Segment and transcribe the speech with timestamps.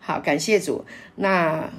[0.00, 0.84] 好，感谢主。
[1.16, 1.70] 那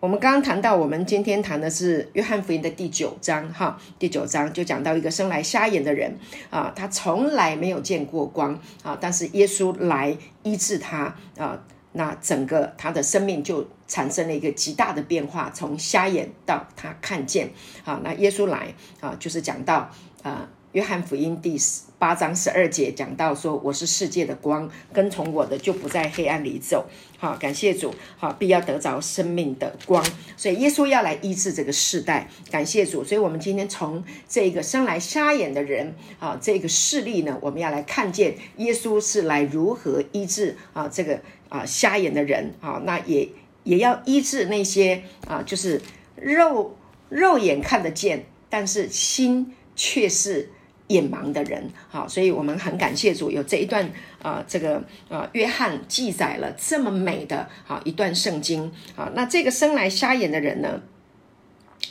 [0.00, 6.16] 我们刚刚谈到，我们今天谈的是约翰福音的第九章，哈，第九章就讲到一个生来瞎眼的人
[6.50, 11.58] 啊，他从来没有见过光啊，但是耶稣来医治他啊，
[11.92, 17.50] 那整个他的生命就产生了一个极大的变化，从瞎眼到他看见
[17.84, 19.90] 啊，那耶稣来啊，就是讲到
[20.22, 20.48] 啊。
[20.76, 26.84] 约翰福音第十八章十二节讲到说：“我是世界的光，跟从我的就不在黑暗里走。”
[27.16, 30.04] 好，感谢主，好，必要得着生命的光。
[30.36, 33.02] 所以耶稣要来医治这个世代，感谢主。
[33.02, 41.18] 所以我们今天从这个生来瞎眼的人啊，这个事例呢，我们要来看见耶稣是来如何医治啊这个
[41.48, 43.26] 啊瞎眼的人啊，那也
[43.64, 45.80] 也要医治那些啊，就是
[46.16, 46.76] 肉
[47.08, 50.50] 肉眼看得见，但是心却是。
[50.88, 53.88] 眼盲的人，好，所以我们很感谢主有这一段
[54.22, 60.80] 啊，这个啊，约翰记载了这么美的啊一段圣经好，那这个生来瞎眼的人呢？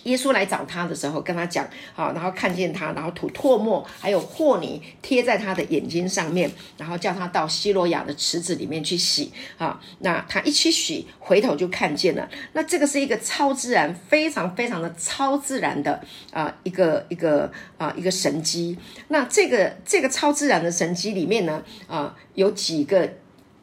[0.04, 12.30] 耶稣来找他的时候，跟他讲，好，然后看见他，然后吐唾沫，还有和泥贴在他的眼睛上面，然后叫他到希罗亚的池子里面去洗，啊，那他一起洗，回头就看见了。
[12.54, 16.02] 那这个是一个超自然，非常非常的超自然的
[16.32, 18.78] 啊，一个一个啊一个神机。
[19.08, 23.10] 那这个这个超自然的神机里面呢，啊，有几个。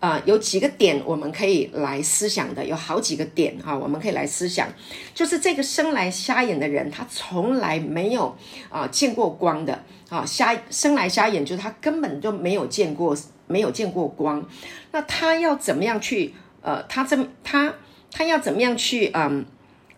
[0.02, 4.66] 啊，有几个点我们可以来思想的，有好几个点哈，我们可以来思想，
[5.14, 8.36] 就是这个生来瞎眼的人，他从来没有
[8.68, 14.44] 啊见过光的啊，瞎生来瞎眼，就是他根本就没有见过，没有见过光，
[14.90, 17.72] 那他要怎么样去呃，他这他
[18.10, 19.46] 他要怎么样去嗯，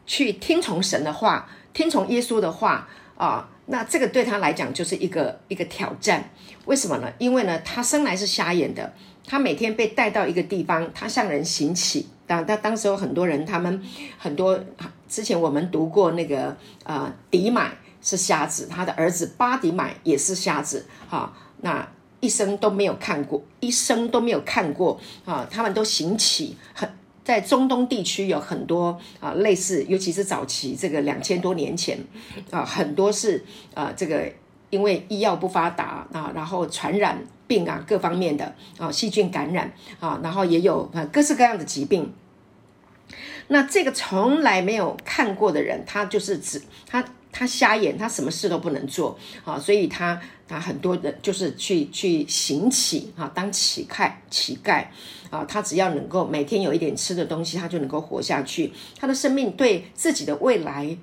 [0.05, 6.29] 去听从神的话，听从耶稣的话啊，那这个对他来讲就是一个一个挑战，
[6.67, 7.11] 为什么呢？
[7.17, 8.93] 因为呢，他生来是瞎眼的。
[9.27, 12.07] 他每天被带到一个地方，他向人行乞。
[12.27, 13.83] 当当当时有很多人，他们
[14.19, 14.59] 很多
[15.09, 20.87] 之前我们读过那个呃，迪买是瞎子，他的儿子巴迪买也是瞎子。
[21.09, 21.87] 哈，那
[22.21, 25.47] 一生都没有看过，一生都没有看过啊。
[25.51, 26.91] 他们都行乞，很
[27.23, 31.99] 在中东地区有很多啊，类似，尤其是早期这个两千多年前
[32.51, 34.33] 啊，很多是啊，这个
[34.71, 37.23] 因为医药不发达啊，然后传染。
[37.47, 42.13] 病啊，各方面的啊，细菌感染啊，然后也有啊各式各样的疾病。
[43.49, 54.87] 那这个从来没有看过的人，他就是指他他瞎眼，他什么事都不能做啊，所以他他很多的就是去去行乞啊，当乞丐乞丐
[55.31, 58.73] 啊，他只要能够每天有一点吃的东西，他就能够活下去。
[58.99, 60.97] 他的生命对自己的未来。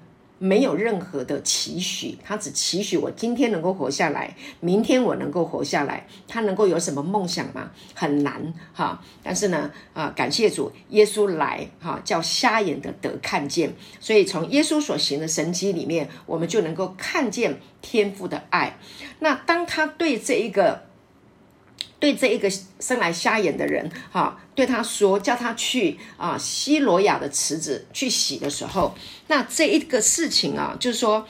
[0.44, 6.08] 没有任何的期许，他只期许我今天能够活下来，明天我能够活下来。
[6.28, 7.70] 他能够有什么梦想吗？
[7.94, 9.00] 很难哈。
[9.22, 13.72] 但是呢，啊，感谢主，耶稣来哈，叫瞎眼的得看见。
[14.00, 18.80] 所以从耶稣所行的神迹里面，我们就能够看见天父的爱。
[19.20, 20.90] 那当他对这一个。
[22.02, 28.96] 对这一个生来瞎眼的人，哈，对他说，叫他去啊西罗亚的池子去洗的时候，
[29.28, 31.28] 那这一个事情啊，就是说，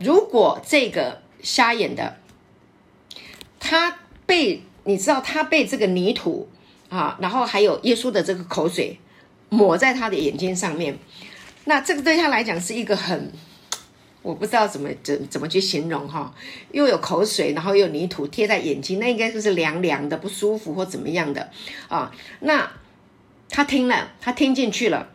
[0.00, 2.18] 如果这个瞎眼的
[3.60, 6.48] 他被你知道他被这个泥土
[6.88, 8.98] 啊，然后还有耶稣的这个口水
[9.48, 10.98] 抹在他的眼睛上面，
[11.66, 13.32] 那这个对他来讲是一个很。
[14.22, 16.32] 我不知道怎么怎怎么去形容哈，
[16.70, 21.50] 又有口水，然后又有泥土贴在眼睛，那应该就是凉凉的、不舒服或怎么样的
[21.88, 22.12] 啊？
[22.38, 22.70] 那
[23.48, 25.08] 他听了，他听进去了。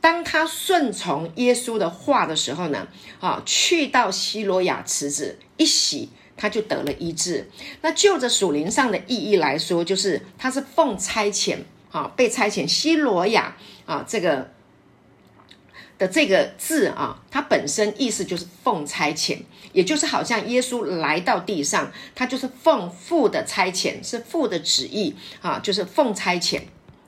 [0.00, 2.88] 当他顺从耶稣的话的时候呢，
[3.20, 7.48] 啊，去到希罗亚池子一洗，他就得了医治。
[7.82, 11.58] 那就着属灵上的意义来说，就是他是奉差遣
[11.92, 14.50] 啊，被差遣希罗亚啊，这个。
[15.98, 19.38] 的这个字啊，它本身意思就是奉差遣，
[19.72, 26.60] 也就是好像耶稣来到地上，他就是奉父的差遣，是父的旨意啊，就是奉差遣。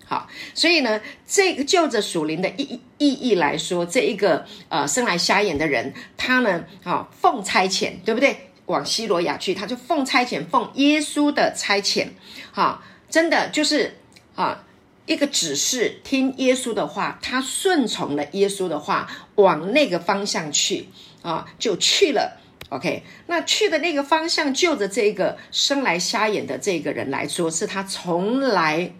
[0.04, 8.50] 好，所以呢，这个就着属灵的意意义来说，这一个呃生来瞎眼的人，他呢啊奉差遣，对不对？
[8.66, 12.08] 往西罗亚去，他就奉差遣，奉耶稣的差遣，
[12.52, 13.98] 哈，真的就是
[14.34, 14.64] 啊。
[15.06, 20.88] 一个指示，听耶稣的话，他顺从了耶稣的话，往那个方向去
[21.22, 22.38] 啊，就去了。
[22.68, 28.92] OK，那去的那个方向，就着这个生来瞎眼的这个人来说，是他从来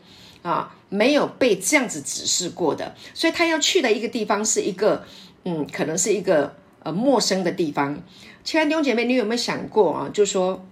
[0.42, 5.04] 啊没有被这样子指示过的，所以他要去的一个地方是一个
[5.44, 8.02] 嗯，可能是一个呃陌生的地方。
[8.42, 10.10] 亲爱的弟兄姐妹，你有没有想过啊？
[10.12, 10.66] 就说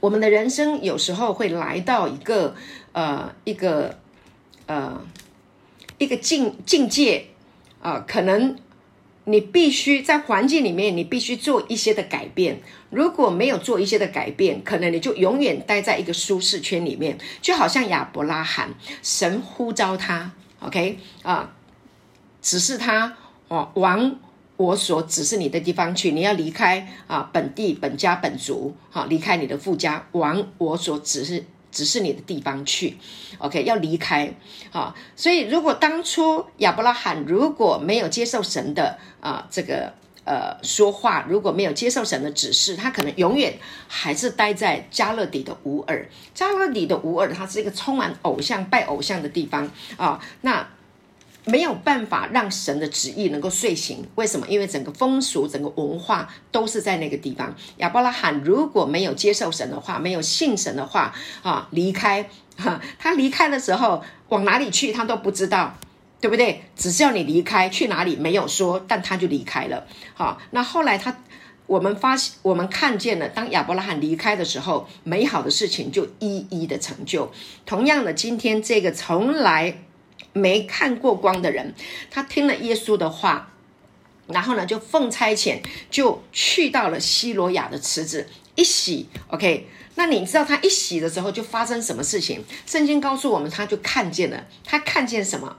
[0.00, 2.54] 我们的人生有时候会来到一个
[2.92, 3.98] 呃一个。
[4.66, 5.00] 呃，
[5.98, 7.26] 一个境境界
[7.80, 8.56] 啊，可能
[9.24, 12.60] 你必须在环境里面，你必须做一些的改变。
[12.90, 21.54] 如果没有做一些的改变，可能你就永远待在一个舒适圈里面，就好像亚伯拉罕，神呼召他，OK 啊，
[22.40, 23.16] 指示他
[23.48, 24.16] 哦，往
[24.56, 31.44] 我所指示你的地方去，你要离开啊本地本家本族，好，离开你的父家，往我所指示。
[31.72, 32.96] 指示你的地方去
[33.38, 34.32] ，OK，要离开
[34.70, 34.94] 啊。
[35.16, 39.92] 所以，如果当初亚伯拉罕如果没有接受神的啊这个
[40.24, 43.54] 呃说话，如果没有接受神的指示，他可能永远
[43.88, 46.08] 还是待在加勒底的乌尔。
[46.34, 50.20] 加勒底的乌尔，它是一个充满偶像、拜偶像的地方啊。
[50.42, 50.68] 那
[51.44, 54.46] 没有办法让神的旨意能够遂行，为什么？
[54.48, 57.52] 因为整个风俗、整个文化都是在那个地方。
[57.78, 61.12] 亚伯拉罕如果没有接受神的话，没有信神的话，
[61.42, 65.76] 啊，离开，哈， 他离开的时候往哪里去，他都不知道，
[66.20, 66.62] 对不对？
[66.76, 69.84] 只是要你离开，去哪里没有说，但他就离开了。
[70.14, 71.16] 好，那后来他，
[71.66, 77.32] 我们发现，我们看见了，当亚伯拉罕离开的时候，美好的事情就一一的成就。
[77.66, 79.82] 同样的，今天这个从来。
[80.32, 81.74] 没看过光的人，
[82.10, 83.52] 他听了耶稣的话，
[84.28, 89.08] 然后呢，就奉差遣，就去到了希罗亚的池子一洗。
[89.28, 92.42] OK，那你知道他一洗的时候就发生什么事情？
[92.66, 95.56] 圣经告诉我们，他就看见了，他看见什么？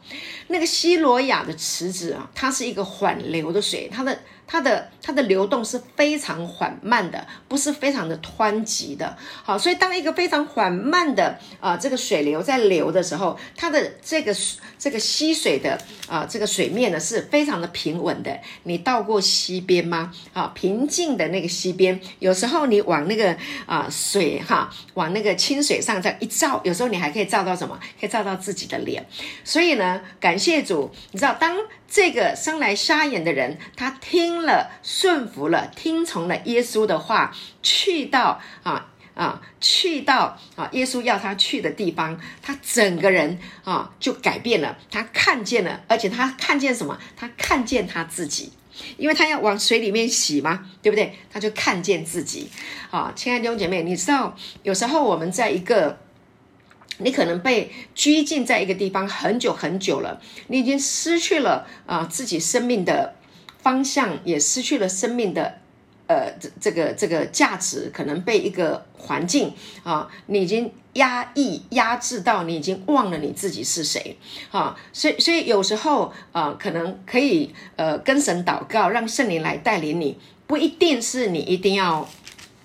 [0.48, 4.20] 那个希罗亚的池子啊，它是一个缓流的水，它的。
[4.45, 9.18] 它的它的流动是非常缓慢的，不是非常的湍急的。
[9.44, 14.36] 好，所以当一个非常缓慢的啊这个水流在流的时候，它的这个
[14.78, 18.38] 这个溪水的啊这个水面呢是非常的平稳的。
[18.63, 20.12] 你到过溪边吗？
[20.34, 23.36] 啊，平静的那个溪边，有时候你往那个
[23.66, 27.80] 啊水哈往那个清水上这样一照，有时候你还可以照到什么？
[28.00, 29.06] 可以照到自己的脸。
[29.44, 31.57] 所以呢，感谢主，你知道当。
[31.94, 37.31] 这个生来瞎眼的人，他听了顺服了，听从了耶稣的话，
[37.62, 44.75] 去到啊啊，去到啊耶稣要他去的地方，他整个人啊就改变了。
[44.90, 46.98] 他看见了，而且他看见什么？
[47.16, 48.51] 他看见他自己，
[48.98, 51.19] 因为他要往水里面洗嘛，对不对？
[51.31, 52.50] 他就看见自己。
[52.89, 56.00] 啊，亲爱的弟兄姐妹，你知道有时候我们在一个。
[57.00, 63.16] 你可能被拘禁在一个地方很久很久了，你已经失去了啊自己生命的
[63.62, 65.60] 方向，也失去了生命的
[66.07, 69.54] 呃这这个这个价值，可能被一个环境
[69.84, 74.16] 啊，你已经压抑压制到你已经忘了你自己是谁
[74.51, 82.07] 啊，所以所以有时候啊，可能可以呃跟神祷告，让圣灵来带领你，不一定是你一定要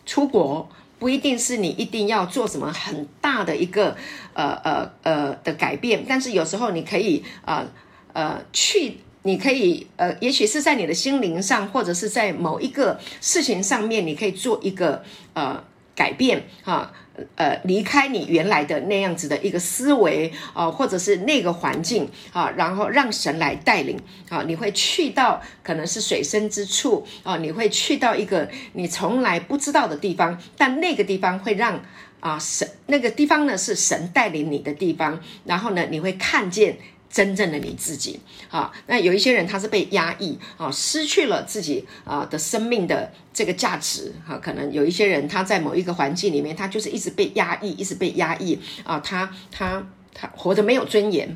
[0.04, 0.68] 出国。
[0.98, 3.96] 不一定是你一定要做什么很大的一个
[4.34, 7.66] 呃呃呃的改变，但是有时候你可以呃
[8.12, 15.02] 呃去，你可以呃，也许是在你的心灵上，或者是在某一个事情上面，你可以做一个
[15.34, 15.62] 呃
[15.98, 16.92] 改变哈。
[17.34, 23.98] 呃，离开你原来的那样子的一个思维啊，或者是那个环境啊，然后让神来带领
[24.28, 31.82] 啊，你会去到可能是水深之处啊，你会去到一个你从来不知道的地方，但那个地方会让
[32.20, 36.78] 啊神那个地方呢是神带领你的地方，然后呢你会看见。
[37.10, 38.20] 真正的你自己，
[38.50, 51.34] 啊，那有一些人他是被压抑，啊，失去了自己啊的生命的这个价值，哈，可能有一些人他在某一个环境里面，他就是一直被压抑，一直被压抑，啊，他他他活得没有尊严，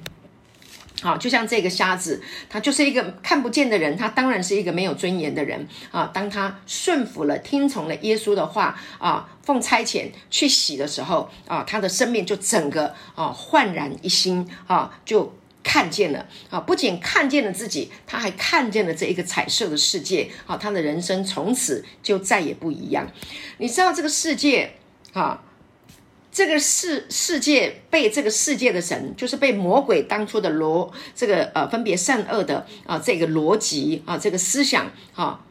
[1.00, 15.33] 好，就像这个瞎子，他就是一个看不见的人，他当然是一个没有尊严的人，啊，当他顺服了、听从了耶稣的话，啊，奉差遣去洗的时候，啊，他的生命就整个啊焕然一新，啊，就。
[15.62, 23.11] 看见了啊，不仅看见了自己，他还看见了这一个彩色的世界啊，他的人生从此就再也不一样。
[23.59, 24.75] 你知道这个世界
[25.12, 25.42] 啊，
[26.33, 35.45] 这个世世界被这个世界的神，就是被魔鬼当初的逻这个呃分别善恶的啊这个逻辑啊这个思想啊，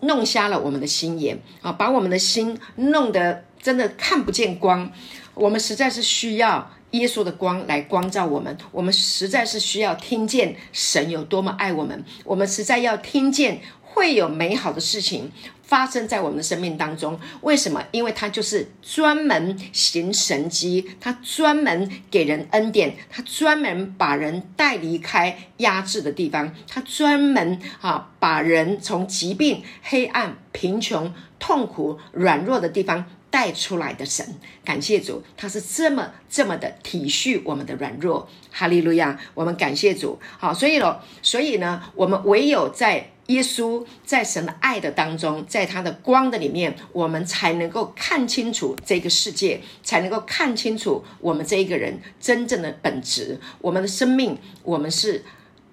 [0.00, 4.92] 弄瞎了我们的心眼啊，把我们的心弄得真的看不见光。
[5.34, 6.70] 我们实在是需要。
[6.92, 15.30] 耶稣的光来光照我们，我们实在是需要听见神有多么爱我们，我们实在要听见会有美好的事情
[15.62, 17.18] 发生在我们的生命当中。
[17.40, 17.82] 为什么？
[17.92, 34.24] 因为他就是专门行神迹，他专门给人恩典，他专门把人带离开压制的地方，他专门啊把人从疾病、黑暗、贫穷、痛苦、软弱的地方带出来的神。
[34.64, 38.28] 感谢主，他是这么这么的体恤我们的软弱。
[38.52, 40.20] 哈利路亚，我们感谢主。
[40.38, 43.08] 好，所以咯，所以呢，我们唯有在。
[43.28, 53.38] 耶稣在神的爱的当中，在他的光的里面，我们才能够看清楚这个世界，才能够看清楚我们这一个人真正的本质。
[53.60, 55.24] 我们的生命，我们是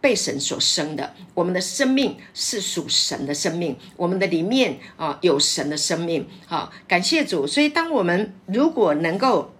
[0.01, 6.27] 被神所生的，我们的生命是属神的生命，我们的里面啊有神的生命。
[6.45, 7.45] 好，感谢主。
[7.45, 9.53] 所以，当我们如果能够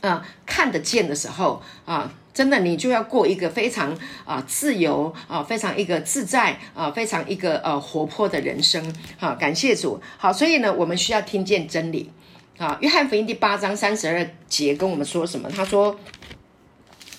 [0.00, 2.12] 啊看得见的时候啊。
[2.32, 8.94] 真的，你就要过一个非常啊自由啊，非常一个自在啊，非常一个呃活泼的人生。
[9.18, 10.00] 好，感谢主。
[10.16, 12.08] 好，所以呢，我们需要听见真理。
[12.56, 15.50] 啊，约翰福音第八章三十二节跟我们说什么？
[15.50, 15.98] 他说：“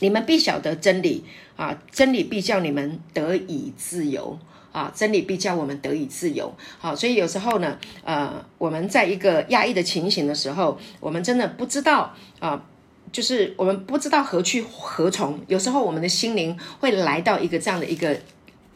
[0.02, 1.24] 你们必晓得真理
[1.56, 4.38] 啊，真理必叫你们得以自由
[4.72, 12.62] 啊，真理必叫我们得以自由。”好，所以有时候呢，呃，我们在一个压抑的情形的时候，我们真的不知道啊。
[13.12, 18.18] 就是我们不知道何去何从，有时候我们的心灵会来到一个这样的一个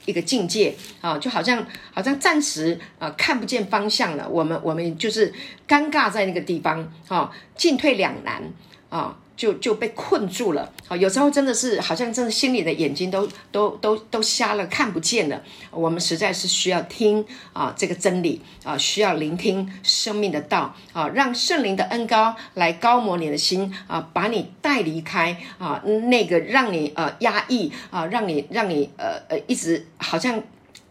[0.04, 5.34] 一个境界啊，就好像好像暂时啊看不见方向了，我们我们就是
[5.66, 8.44] 尴尬在那个地方啊，进退两难
[8.90, 9.18] 啊。
[9.36, 15.42] 就就被困住了，好，有时候真的是好像真的心里的眼睛都都都都瞎了，看不见了。
[15.72, 30.42] 我们实在是需要听啊这个真理啊，需要聆听生命的道啊，让圣灵的恩高来高摩你的心啊，把你带离开啊那个让你呃压抑啊，让你让你呃呃一直好像。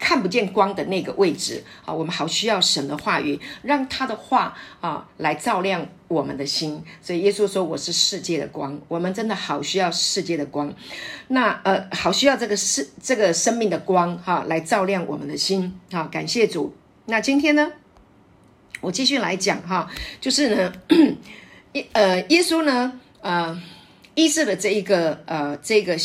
[0.05, 6.85] 看不见光的那个位置啊，我们好需要神的话语，让他的话啊来照亮我们的心。
[7.01, 10.71] 所以耶稣说：“我是世界的光。”我们真的好需要世界的光，
[11.29, 15.81] 那呃，好需要这个世这个生命的光哈来照亮我们的心。
[15.91, 16.77] 好，感谢主。
[17.07, 17.73] 那今天呢，
[18.83, 19.89] 我继续来讲哈，
[20.21, 20.73] 就是呢，
[21.73, 23.59] 耶 呃耶稣呢呃
[24.15, 25.97] 医治了这一个呃这个。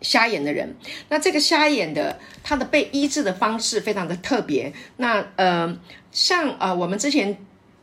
[0.00, 0.76] 瞎眼的人，
[1.08, 4.72] 那这个瞎眼的他的被医治的方式非常的特别。
[4.96, 5.76] 那呃，
[6.12, 7.36] 像呃我们之前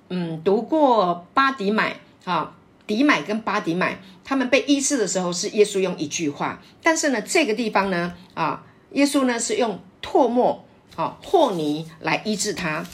[0.10, 2.56] 嗯读过巴迪买啊，
[2.88, 12.86] 迪买跟巴迪买他们被医治的时候是耶稣用一句话，但是呢这个地方呢啊，耶稣呢是用唾沫啊和泥来医治他。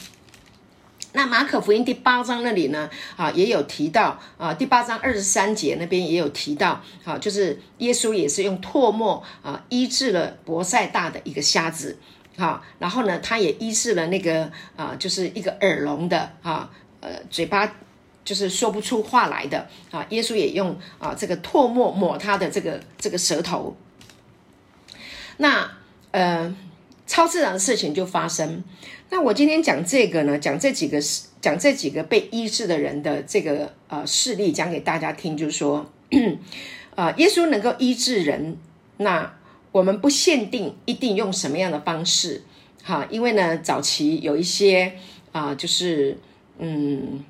[1.12, 11.98] 那马可福音第八章那里呢，啊，也有提到啊，第八章二十三节那边也有提到，啊，就是耶稣也是用唾沫啊医治了博塞大的一个瞎子，
[12.36, 17.72] 哈，然后呢，他也医治了那个啊，就是一个耳聋的啊，呃，嘴巴
[18.24, 23.76] 就是说不出话来的啊，耶稣也用啊这个唾沫抹他的这个这个舌头，
[25.38, 25.72] 那
[26.12, 26.54] 呃。
[27.06, 28.62] 超自然的事情就发生。
[29.12, 35.90] 那我今天讲这个呢，讲这几个事讲这几个被医治的人的这个呃事例，讲给大家听，就是说，
[36.94, 38.56] 啊， 耶稣能够医治人，
[38.98, 39.34] 那
[39.72, 42.42] 我们不限定一定用什么样的方式，
[42.84, 44.92] 哈，因为呢，早期有一些
[45.32, 46.16] 啊，就是
[46.58, 47.24] 嗯，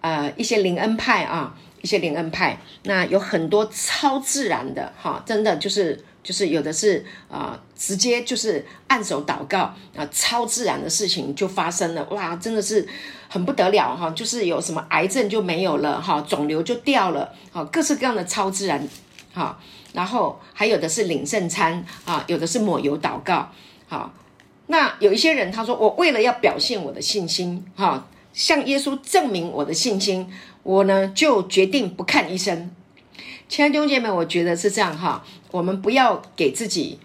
[0.00, 6.02] 呃，一些灵恩派啊，一些灵恩派，那有很多超自然的，哈，真的就是。
[6.24, 12.88] 就是有的是啊，直接就是按手祷告啊，超自然的事情就发生了，哇，真的是
[13.28, 14.10] 很不得了哈！
[14.10, 18.88] 就是有什么癌症就没有了哈，肿瘤就掉了，好，各式各样的超自然
[19.32, 19.56] 哈。
[19.92, 23.52] 然后还有的是领圣餐啊，有的是抹油祷告，
[23.86, 24.12] 好。
[24.66, 32.74] 那有一些人他说，我为了要表现我的信心哈，向耶稣证明我的信心，我呢就决定不看医生。
[33.46, 36.98] 亲爱的弟兄姐妹，我觉得是这样哈，我们不要给自己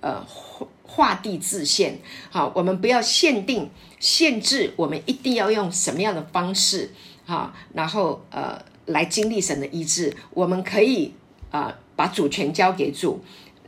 [0.00, 1.98] 呃画画地自限，
[2.30, 6.92] 好，我们不要限定限制，我们一定要用什么样的方式
[7.24, 11.14] 哈，然后呃来经历神的医治，我们可以
[11.50, 13.24] 啊把主权交给主，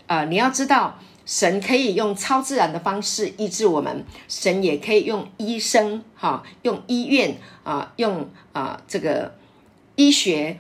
[0.06, 9.34] 啊你要知道，神可以用超自然的方式医治我们，神也可以用医生哈，用医院啊，用啊这个
[9.96, 10.58] 医学。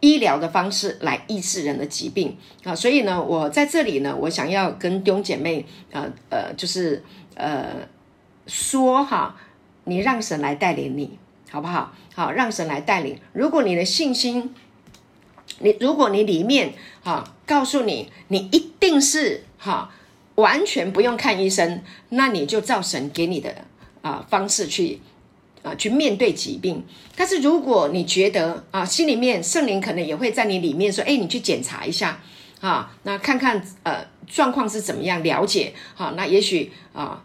[0.00, 7.02] 医疗的方式来医治人的疾病啊，所以呢，我在这里呢，我想要跟弟兄姐妹呃呃，就是
[7.34, 7.88] 呃
[8.46, 9.36] 说哈，
[9.84, 11.18] 你让神来带领你，
[11.50, 11.94] 好不好？
[12.14, 13.18] 好，让神来带领。
[13.32, 14.54] 如果你的信心，
[15.60, 19.90] 你如果你里面哈，告诉你你一定是哈，
[20.34, 23.64] 完全不用看医生，那你就照神给你的
[24.02, 25.00] 啊方式去。
[25.66, 26.80] 啊，去面对疾病。
[27.16, 32.20] 但是如果你觉得啊，心里面圣灵可能也会在你里面说，哎，你去检查一下。
[32.60, 35.74] 啊，那看看呃状况是怎么样，了解。
[35.94, 37.22] 好，那也许啊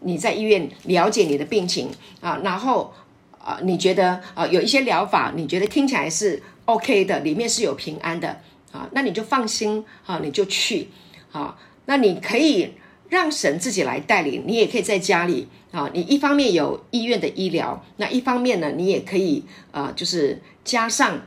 [0.00, 1.88] 你在医院了解你的病情。
[2.20, 2.92] 啊，然后
[3.38, 8.40] 啊，你觉得啊有一些疗法，你觉得听起来是 OK 的，里面是有平安的。
[8.72, 10.88] 啊，那你就放心啊，你就去。
[11.32, 12.72] 啊，那你可以
[13.14, 21.20] 让神自己来带领，你也可以在家里啊，你一方面有医院的医疗，那一方面呢，你也可以啊，就是加上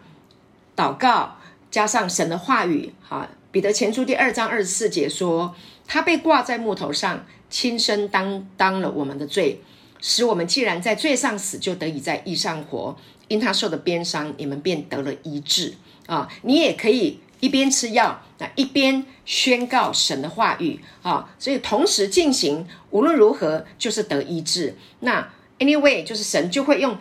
[0.75, 1.37] 祷告，
[1.71, 3.29] 加上神的话语啊。
[3.51, 5.55] 彼得前书第二章二十四节说，
[5.87, 9.61] 他被挂在木头上，亲身担当了我们的罪。
[9.99, 12.95] 使我们既然在罪上死，就得以在义上活。
[13.29, 15.73] 因他受的鞭伤，你们便得了医治
[16.05, 16.29] 啊！
[16.43, 21.29] 你也可以一边吃药，那一边宣告神的话语啊！
[21.37, 24.75] 所以同时进行，无论如何就是得医治。
[25.01, 25.29] 那
[25.59, 26.97] anyway，就是神就会用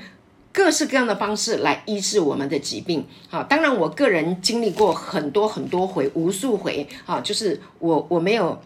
[0.52, 3.06] 各式各样的方式来医治我们的疾病。
[3.28, 8.60] 好，当然我个人经历过很多很多回，无数回啊，就是我我没有。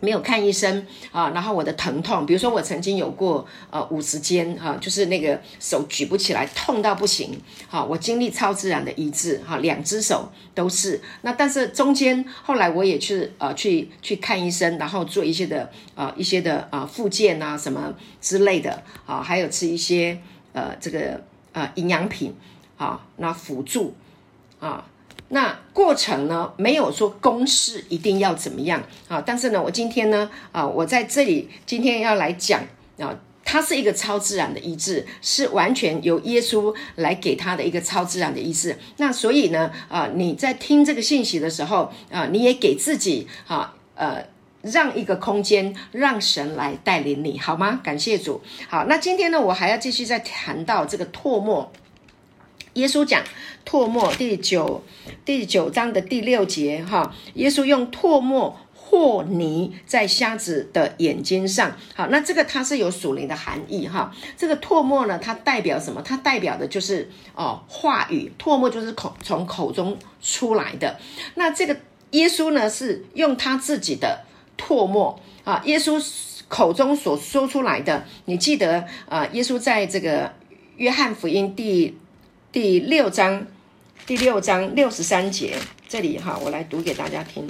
[0.00, 7.40] 没有看医生啊，然后我的疼痛，比如说我曾经有过呃五十肩哈，就是那个手举不起来，痛到不行。
[7.66, 11.00] 好，我经历超自然的医治哈，两只手都是。
[11.22, 20.20] 那但是中间后来我也去呃去去看医生，然后做一些的呃一些的呃复健啊什么之类的啊，还有吃一些
[20.52, 21.22] 呃这个
[21.52, 22.34] 呃营养品
[22.76, 23.94] 啊，那辅助
[24.60, 24.86] 啊。
[25.28, 29.20] 那过程呢，没有说公式一定要怎么样啊？
[29.20, 32.60] 但是呢，我今天呢，啊，我在这里今天要来讲
[32.98, 33.12] 啊，
[33.44, 38.78] 它是一个超自然的医治，是完全由耶稣来给他的一个超自然的医治。
[38.98, 44.24] 那所以呢，啊，你在听这个信息的时候啊，你也给自己啊，呃，
[44.62, 47.80] 让一个空间，让神来带领你，好吗？
[47.82, 48.40] 感谢主。
[48.68, 51.72] 好，那今天呢，我还要继续再谈到这个唾沫。
[52.76, 53.22] 耶稣讲
[53.64, 54.82] 唾沫第九
[55.24, 66.02] 第九章的第六节，哈，耶稣用唾沫和泥在瞎子的眼睛上，好，那这个它是有属灵的含义，哈，这个唾沫呢，它代表什么？
[66.02, 70.98] 它代表的就是哦，话语，唾沫就是口从口中出来的。
[71.34, 71.74] 那这个
[72.10, 74.20] 耶稣呢，是用他自己的
[74.58, 75.98] 唾沫啊，耶稣
[76.48, 79.26] 口中所说出来的，你记得啊？
[79.32, 80.34] 耶稣在这个
[80.76, 81.96] 约翰福音第。
[82.56, 83.46] 第六章，
[84.06, 87.46] 第六章六十三节，这里哈，我来读给大家听。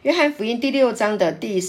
[0.00, 1.62] 约翰福音第六章的第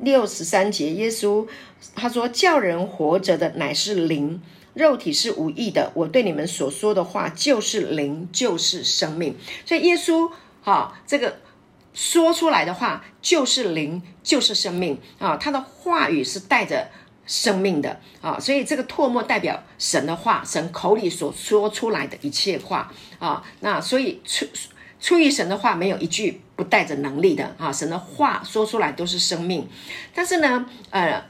[0.00, 1.46] 六十三节，耶稣
[1.94, 4.40] 他说：“叫人活着的乃是灵，
[4.72, 5.92] 肉体是无益的。
[5.94, 9.36] 我对你们所说的话就是灵，就是生命。”
[9.66, 11.36] 所以耶稣哈，这个
[11.92, 15.36] 说出来的话就是灵，就是生命啊！
[15.36, 16.88] 他的话语是带着。
[17.26, 18.00] 生命的。
[18.20, 22.92] 啊，所以这个唾沫代表神的话，神口里所说出来的一切话。
[23.18, 24.46] 啊，那所以出
[25.00, 27.54] 出于神的话，没有一句不带着能力的。
[27.58, 29.68] 啊，神的话说出来都是生命，
[30.14, 31.22] 但是呢，呃。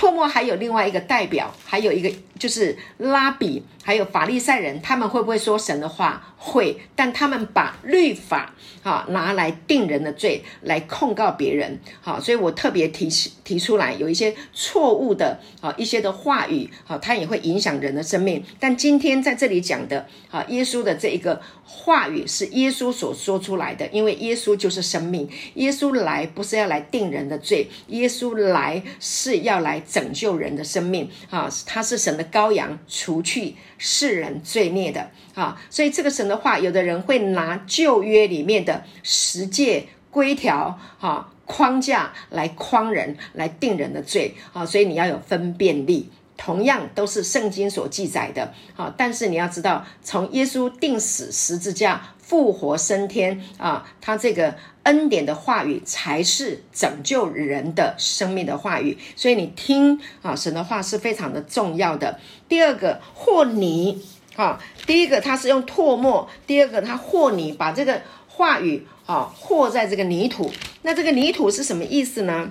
[0.00, 6.34] 唾沫还有另外一个代表，还有一个就是拉比，还有法利赛人，他们会不会说神的话？
[6.36, 11.80] 会，但他们把律法啊拿来定人的罪，来控告别人。
[12.00, 13.08] 好，所以我特别提
[13.42, 18.44] 提出来，有一些错误的啊一些的话语，好，它也会影响人的生命。
[18.60, 29.82] 但今天在这里讲的啊，耶稣的这一个话语是耶稣所说出来的，因为耶稣就是生命，耶稣来不是要来定人的罪，耶稣来是要来。
[29.88, 46.10] 拯救人的生命啊，他是神的羔羊，除去世人罪孽的啊，所以这个神的话，有的人会拿旧约里面的十诫规条哈框架来框人，来定人的罪啊，所以你要有分辨力。
[46.36, 52.14] 同样都是圣经所记载的啊，但是你要知道，从耶稣定死十字架。
[52.28, 54.54] 复活升天啊，他这个
[54.88, 62.18] 恩典的话语才是拯救人的生命的话语，所以你听啊，神的话是非常的重要的。
[62.48, 64.02] 第二个和泥
[64.34, 70.50] 啊，第一个他是用唾沫，第二个他和泥，把这个话语啊和在这个泥土。
[70.80, 72.50] 那这个泥土是什么意思呢？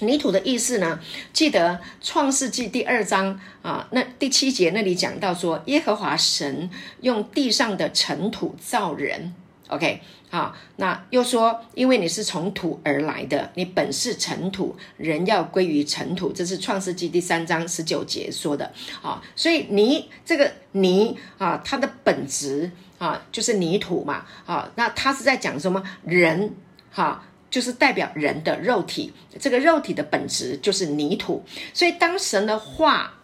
[0.00, 0.98] 泥土的意思呢？
[1.32, 6.68] 记得创世纪第二章啊，那第七节那里讲到说，耶和华神
[7.02, 9.32] 用地上的尘土造人。
[9.68, 16.32] OK，啊，那又说，因为你是从土而来的，你本是尘土，人要归于尘土。
[16.32, 18.72] 这是创世纪第三章十九节说的。
[19.02, 24.24] 啊，所以泥这个泥啊，它的本质啊，就是泥土嘛。
[24.46, 25.82] 啊，那它是在讲什么？
[26.04, 26.54] 人
[26.90, 27.24] 哈。
[27.50, 29.10] 就是代表人的肉体，
[29.40, 33.14] 这个肉体的本质就是泥土，所以当神的话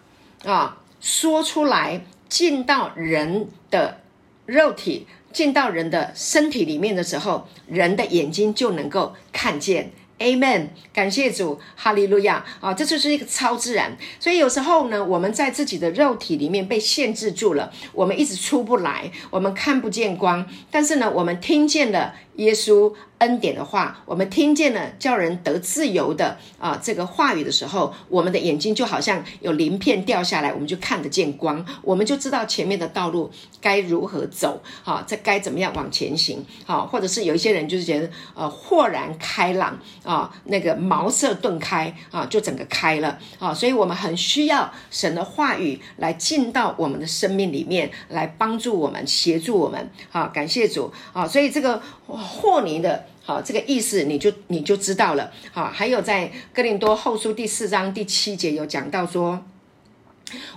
[0.46, 4.00] 啊说出来，进到人的
[4.46, 9.90] 肉体，进到人的身体里面的时候，人的眼睛就能够看见。
[10.20, 12.72] ，Amen，感谢主，哈利路亚啊！
[12.72, 13.96] 这就是一个超自然。
[14.20, 20.46] 所以有时候呢，我们在自己的肉体里面被限制住了，我们一直出不来，我们看不见光。
[20.70, 22.92] 但是呢，我们听见了耶稣。
[23.18, 33.30] 恩典的话，我们听见了叫人得自由的啊这个话语的时候，我们的眼睛就好像有鳞片掉下来，我们就看得见光，我们就知道前面的道路
[33.62, 53.06] 该如何走，好，这该怎么样往前行，好，或者是有一些人就是觉得呃豁然开朗啊，那个茅塞顿开啊，就整个开了啊，所以我们很需要神的话语来进到我们的生命里面，来帮助我们，协助我们，好，感谢主啊，所以这个霍尼的。
[53.26, 55.32] 好，这个意思你就你就知道了。
[55.50, 59.42] 好，还有在哥林多后书第四章第七节有讲到说，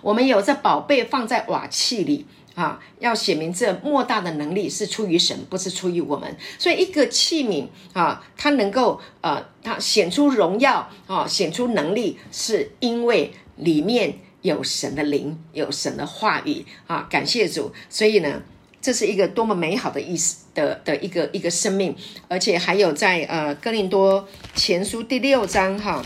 [0.02, 6.36] 我们有这宝贝放在瓦器里啊，要显明这莫大的能力是出于神，不是出于我们。
[6.60, 17.08] 所以一个器皿啊，它能够呃，它显出荣耀啊，显出能力，是因为里面有神的灵，有神的话语啊。
[17.10, 18.42] 感谢主，所以呢。
[18.82, 21.96] 这是一个多么美好的意思的的一个一个生命，
[22.28, 26.04] 而且还有在呃哥林多前书第六章哈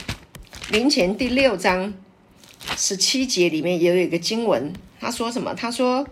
[0.72, 1.94] 灵前第六章
[2.76, 5.54] 十七节里面也有一个经文，他说什么？
[5.54, 6.08] 他说：“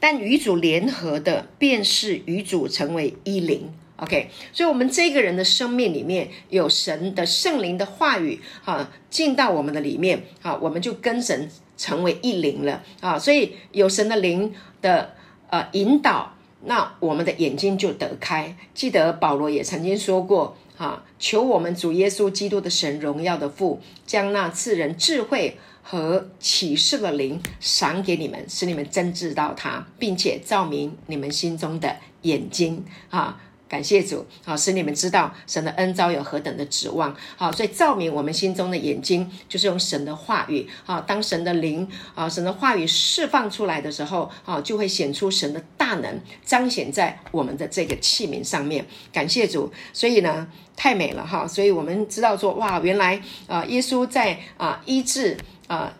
[0.00, 13.18] 但与主联合的，便是与主成为一灵。” OK，所以，我们这个人的生命里面有神的圣灵的话语哈进到我们的里面啊，我们就跟神成为一灵了啊。
[13.18, 14.54] 所以有神的灵。
[14.84, 15.14] 的
[15.48, 16.34] 呃引导，
[16.64, 18.54] 那我们的眼睛就得开。
[18.74, 33.40] 记得保罗也曾经说过，啊，求我们主耶稣基督的神荣耀的父，将那赐人智慧和启示的灵赏给你们，使你们真知道他，并且照明你们心中的眼睛啊。
[33.66, 48.84] 感谢主，好使你们知道神的恩招有何等的指望，好，所以照明我们心中的眼睛，就是用神的话语，好，当神的灵啊，神的话语释放出来的时候，好，就会显出神的大能，彰显在我们的这个器皿上面。
[49.12, 50.46] 感谢主，所以呢，
[50.76, 55.92] 太美了哈，所以我们知道说，哇，原来啊，耶稣在啊医治啊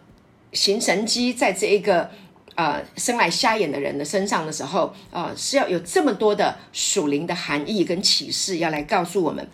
[0.53, 2.11] 行神机，在这一个。
[2.57, 9.49] 呃，生来瞎眼的人的身上的时候，呃，是要有这么多的属灵的含义跟启示要来告诉我们。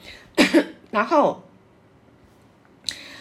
[0.92, 1.42] 然后，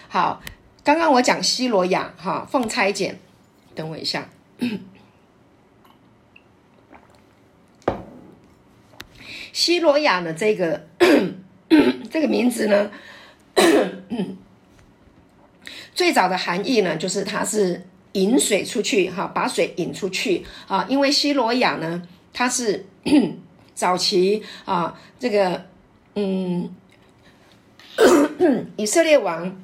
[0.09, 0.41] 好，
[0.83, 3.15] 刚刚我讲西罗亚哈奉差遣，
[3.73, 4.29] 等我一下。
[9.53, 10.87] 西罗亚的这个
[12.11, 12.91] 这个名字呢，
[15.95, 17.85] 最早的含义呢，就是它是。
[18.13, 22.01] 引水出去，哈，把水引出去，啊，因为西罗亚呢，
[22.33, 22.85] 它是
[23.75, 25.65] 早期啊，这个，
[26.15, 26.69] 嗯，
[28.77, 29.55] 以色列王，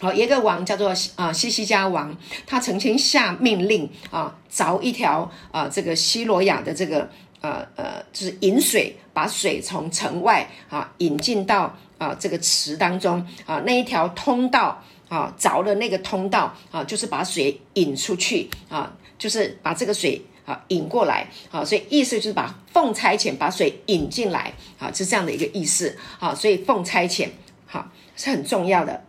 [0.00, 14.82] 好，一个王叫做啊西西加王，他曾经下命令啊，凿一条啊，这个西罗亚的这个呃呃，就是引水，把水从城外啊引进到啊这个池当中啊，那一条通道。
[15.12, 27.28] 啊，凿的那个通道啊，就是把水引出去啊，就是把这个水啊引过来啊，所以意思就是把奉差遣把水引进来啊，是这样的一个意思啊，所以奉差遣
[27.66, 29.04] 好是很重要的。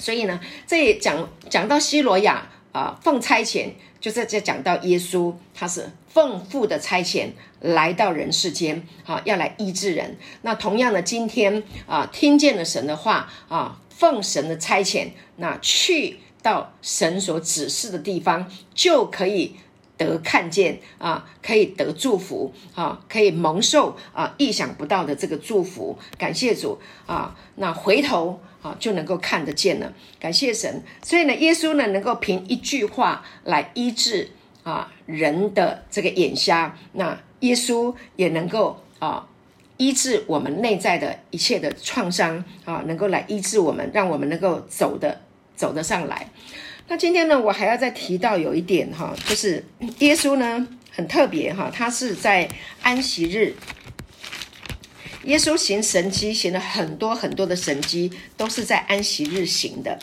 [0.00, 3.68] 所以呢，这也讲讲到希罗亚啊，奉差遣
[4.00, 7.28] 就是在讲到耶稣，他是奉父的差遣
[7.60, 10.18] 来到人世间啊，要来医治人。
[10.42, 13.78] 那同样的，今天啊，听见了神的话啊。
[13.98, 15.08] 奉神的差遣，
[15.38, 19.56] 那去到神所指示的地方，就可以
[19.96, 25.98] 得看见啊，可以得祝福啊，可以蒙受啊意想不到的这个祝福。
[26.16, 29.92] 感谢主啊，那回头啊就能够看得见了。
[30.20, 34.30] 感谢神，所以呢，耶稣呢能够凭一句话来医治
[34.62, 39.26] 啊人的这个眼瞎，那耶稣也能够啊。
[39.78, 45.22] 医治我们内在的一切的创伤啊，能够来医治我们，让我们能够走的
[45.56, 46.30] 走得上来。
[46.88, 49.64] 那今天呢，我还要再提到有一点哈，就是
[50.00, 52.48] 耶稣呢很特别哈，他是在
[52.82, 53.54] 安息日，
[55.24, 59.98] 耶稣行神迹，行了很多很多的神迹，都是在安息日行的。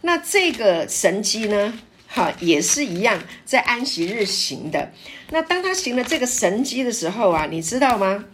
[0.00, 4.92] 那这个神迹呢，哈也是一样在安息日行的。
[5.30, 8.24] 那当他行了这个神迹的时候啊，你知道吗？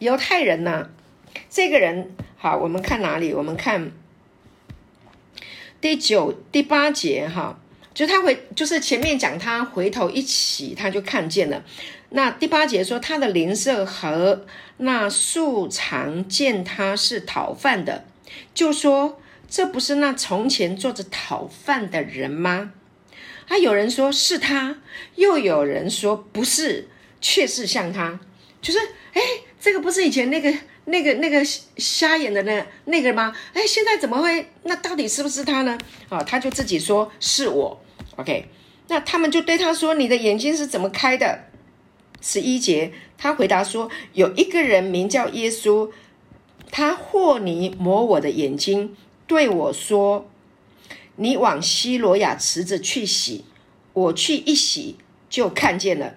[0.00, 0.88] 犹太人呢？
[1.48, 3.34] 这个人好，我们看哪里？
[3.34, 3.92] 我们看
[5.80, 7.60] 第九、第八节哈。
[7.92, 11.62] 就他回，就是前面讲他回头一起，他就看见了。
[12.10, 14.46] 那第八节说他的邻舍和
[14.78, 18.06] 那素常见他是讨饭的，
[18.54, 22.72] 就说这不是那从前坐着讨饭的人吗？
[23.48, 24.78] 啊，有人说是他，
[25.16, 26.88] 又有人说不是，
[27.20, 28.18] 却是像他。
[28.62, 28.78] 就是
[29.12, 29.20] 哎，
[29.60, 30.52] 这个不是以前那个
[30.86, 33.36] 那个那个瞎眼的那那个吗？
[33.52, 34.50] 哎，现在怎么会？
[34.62, 35.78] 那到底是不是他呢？
[36.08, 37.80] 啊，他就自己说是我。
[38.16, 38.48] OK，
[38.88, 41.44] 那他们就对他说：“你的眼睛是怎么开的？”
[42.22, 45.90] 十一节，他回答说：“有一个人名叫耶稣，
[46.70, 48.96] 他和泥抹我的眼睛，
[49.26, 50.26] 对我说。”
[51.16, 53.44] 你往西罗亚池子去洗，
[53.92, 54.96] 我去一洗
[55.28, 56.14] 就看见了。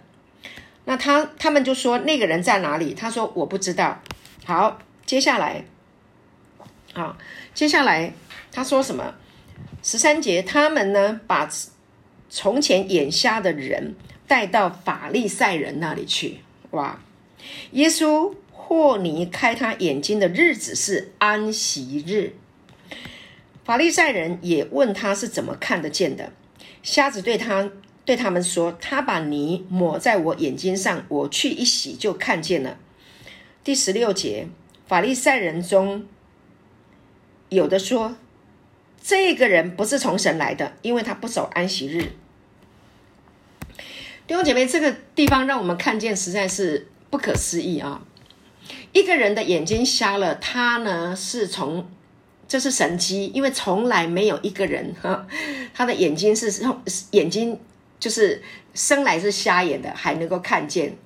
[0.85, 2.93] 那他他们就说那个人在哪里？
[2.93, 4.01] 他说我不知道。
[4.45, 5.63] 好，接下来，
[6.93, 7.17] 好，
[7.53, 8.13] 接下来
[8.51, 9.15] 他说什么？
[9.81, 11.49] 十三节，他们呢把
[12.29, 13.95] 从前眼瞎的人
[14.27, 16.39] 带到法利赛人那里去。
[16.71, 16.99] 哇！
[17.71, 22.33] 耶稣或尼开他眼睛的日子是安息日。
[23.65, 26.31] 法利赛人也问他是怎么看得见的。
[26.81, 27.69] 瞎子对他
[28.05, 32.77] 对他们说：“他把泥抹在我眼睛上，我去一洗就看见了。”
[33.63, 34.47] 第十六节，
[34.85, 36.05] 法利赛人中
[37.49, 38.15] 有的说
[39.01, 42.11] ：“这个人不是从神来的，因为他不守安息日。”
[44.27, 48.01] 弟兄姐妹，这个地方让我们看见实在是不可思议啊！
[48.91, 51.89] 一个人的眼睛瞎了，他呢是从。
[52.45, 55.25] 这是神机，因为从来没有一个人哈，
[55.73, 57.57] 他的眼睛是用眼睛
[58.03, 58.41] 就是
[58.73, 60.97] 生来是瞎眼的，还能够看见。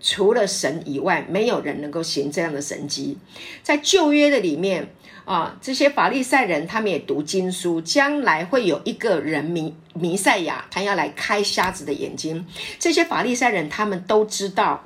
[0.00, 3.16] 除了神以外，没有人能够行这样的神迹。
[3.62, 4.88] 在旧约的里面
[5.24, 12.44] 啊，这些法利赛人他们也读经书，将来会有一个人弥弥赛亚，他要来开瞎子的眼睛。
[12.80, 14.82] 这些法利赛人他们都知道，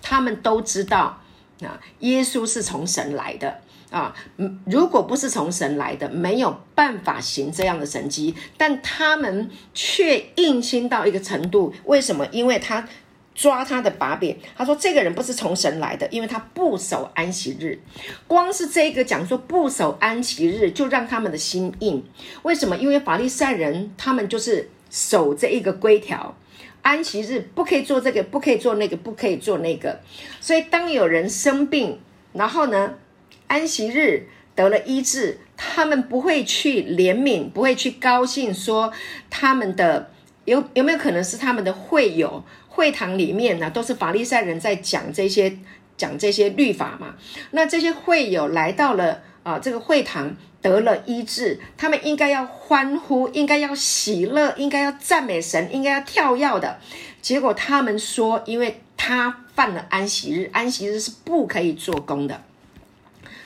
[0.00, 1.20] 他们都知道
[1.60, 3.60] 啊，耶稣是从神来的。
[3.90, 4.12] 啊，
[4.64, 11.72] 如果不是从神来的，没有办法行这样的神迹，但他们却硬心到一个程度。
[11.84, 12.26] 为什么？
[12.32, 12.86] 因为他
[13.32, 14.36] 抓他的把柄。
[14.56, 17.78] 他说：“这个人不是从神来的，因为他不守安息日。
[18.26, 22.04] 光是这个讲说不守安息日，就让他们的心硬。
[22.42, 22.76] 为什么？
[22.76, 26.34] 因为法利赛人他们就是守这一个规条，
[26.82, 30.00] 安息日不可以做这个，不可以做那个，不可以做那个。
[30.40, 32.00] 所以当有人生病，
[32.32, 32.94] 然后呢？
[33.46, 38.92] 安息日得了医治，他们不会去怜悯，不会去高兴，说
[39.30, 40.10] 他们的
[40.44, 43.70] 有有没有可能是他们的会友会堂里面呢？
[43.70, 45.58] 都是法利赛人在讲这些
[45.96, 47.14] 讲这些律法嘛？
[47.50, 56.78] 那这些会友来到了啊这个会堂得了医治，他们应该要欢呼，应该要喜乐，应该要赞美神，应该要跳跃的。
[57.22, 62.42] 结果他们说，因为他犯了安息日，安息日是不可以做工的。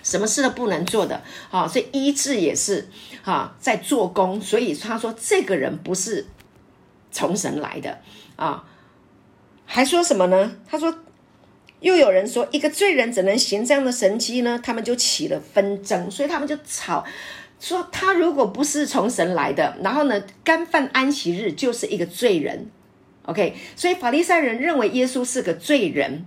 [0.03, 2.89] 什么事都不能做的，好，所以医治也是，
[3.23, 4.41] 哈，在做工。
[4.41, 6.27] 所以他说这个人不是
[7.11, 8.01] 从神来的
[8.37, 8.65] 啊，
[9.67, 10.53] 还说什么呢？
[10.67, 10.95] 他说，
[11.81, 14.61] 又有人说一个罪人怎能行这样的神迹呢？
[14.63, 17.05] 他们就起了纷争，所以他们就吵，
[17.59, 22.71] 说他如果不是从神来的，然后呢，干犯安息日就是一个罪人。
[23.27, 26.25] OK，所以法利赛人认为耶稣是个罪人，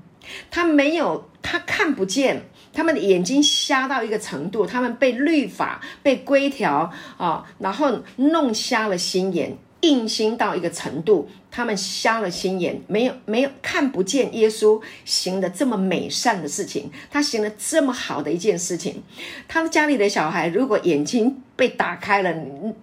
[0.51, 2.43] 他没有，他看不见。
[2.73, 19.03] 他们的眼睛瞎到一个程度，他们被律法、被规条啊，然后弄瞎了心眼，硬心到一个程度，他们瞎了心眼，没有没有看不见耶稣行的这么美善的事情，他行了这么好的一件事情。
[19.47, 22.33] 他们家里的小孩如果眼睛被打开了，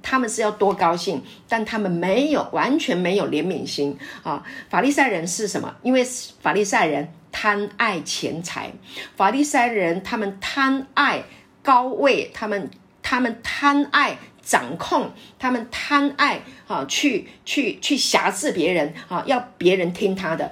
[0.00, 4.44] 他们是要多高兴，但他们没有，完全没有怜悯心啊。
[4.68, 5.74] 法利赛人是什么？
[5.82, 7.08] 因为法利赛人。
[7.32, 8.72] 贪爱钱财，
[9.16, 11.24] 法利赛人他们贪爱
[11.62, 12.70] 高位，他们
[13.02, 20.50] 他们贪爱掌控，他们贪爱啊，去去去辖制别人啊，要别人听他的。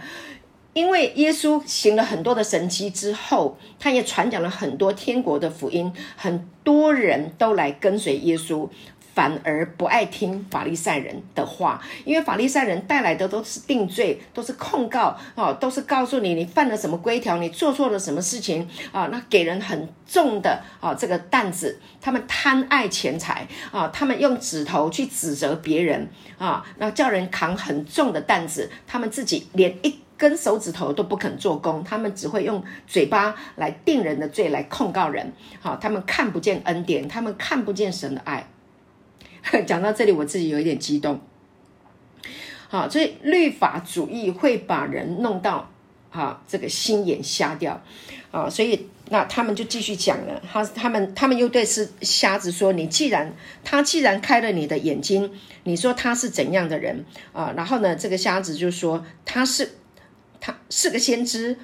[0.75, 8.69] 因为耶稣行了很多的神迹之后，他也传讲了很多天国的福音，很多人都来跟随耶稣。
[9.19, 19.09] 反而不爱听法利赛人的话，因为法利赛人带来的都是定罪，都是控告，哦，都是告诉你你犯了什么规条，你做错了什么事情啊？
[19.11, 35.33] 那给人很重的啊这个担子，他们贪爱钱财啊，他们用指头去指责别人啊，那叫人扛很重的担子，他们自己连一根手指头都不肯做工，他们只会用嘴巴来定人的罪，来控告人。
[35.61, 38.47] 好，他们看不见恩典，他们看不见神的爱。
[39.67, 41.21] 讲到这里，我自己有一点激动。
[42.69, 45.71] 好，所以律法主义会把人弄到
[46.11, 47.83] 啊这个心眼瞎掉
[48.31, 53.33] 啊，所以那他们就继续讲了，他他们他们又对是瞎子说：“你既然
[53.65, 55.33] 他既然开了你的眼睛，
[55.65, 59.77] 你说他是怎样的人啊？”然后呢，这个瞎子就说：“他是
[60.41, 61.57] 他是个先知。”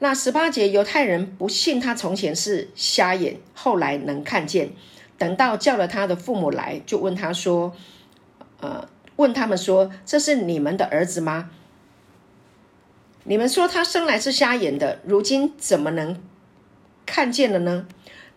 [0.00, 4.70] 那十八节犹太人不信他从前是瞎眼，后来能看见。
[5.18, 7.74] 等到叫了他的父母来，就问他说
[8.60, 11.50] ：“呃。”问他们说：“这是你们的儿子吗？
[13.24, 16.22] 你们说他生来是瞎眼的，如今怎么能
[17.04, 17.88] 看见了呢？”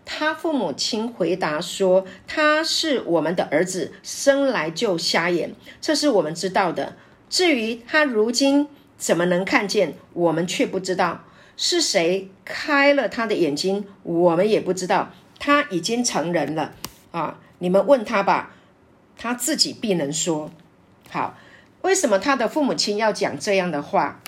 [0.03, 6.95] 他父母亲回答说：“他是我们的儿子，生来就瞎眼，这是我们知道的。
[7.29, 8.67] 至于他如今
[8.97, 15.11] 怎么能看见，我们却不知道是谁开了他的眼睛，我们也不知道。
[15.43, 16.75] 他已经成人了
[17.10, 17.39] 啊！
[17.58, 18.54] 你们问他吧，
[19.17, 20.51] 他自己必能说。”
[21.10, 21.36] 好，
[21.82, 24.21] 为什么他的父母亲要讲这样的话？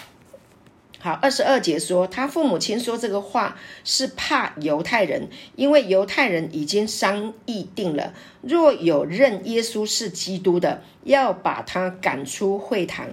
[0.99, 13.09] 好，二十二节说，他父母亲说这个话是怕犹太人，因为犹太人已经商议定了，若有认耶稣是基督的，要把他赶出会堂。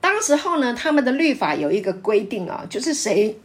[0.00, 3.38] 当时候呢，他们的律法有一个规定啊，就是谁？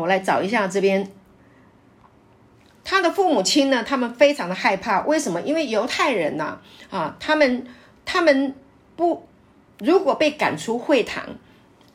[0.00, 1.10] 我来找一下这边。
[2.88, 3.82] 他的父母亲呢？
[3.82, 5.40] 他们非常的害怕，为什么？
[5.42, 7.66] 因为犹太人呐，啊，他们
[8.04, 8.54] 他们
[8.94, 9.26] 不
[9.80, 11.24] 如果被赶出会堂，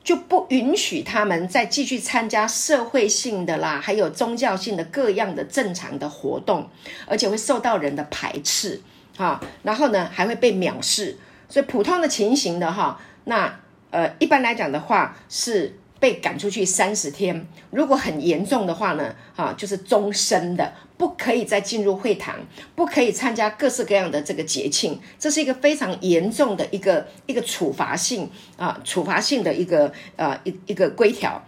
[0.04, 6.70] 就不允许他们再继续参加社会性的啦，还有宗教性的各样的正常的活动，
[7.08, 8.82] 而且会受到人的排斥
[9.16, 13.60] 啊，然后呢还会被藐视，所以普通的情形的哈，那
[13.92, 15.78] 呃一般来讲的话是。
[16.02, 22.36] 被赶出去三十天，如果很严重的话呢，啊，就是终身的，不可以再进入会堂，
[22.76, 31.40] 不可以参加各式各样的这个节庆，这是一个非常严重的一个一个处罚性啊，处罚性的一个呃一一个规条，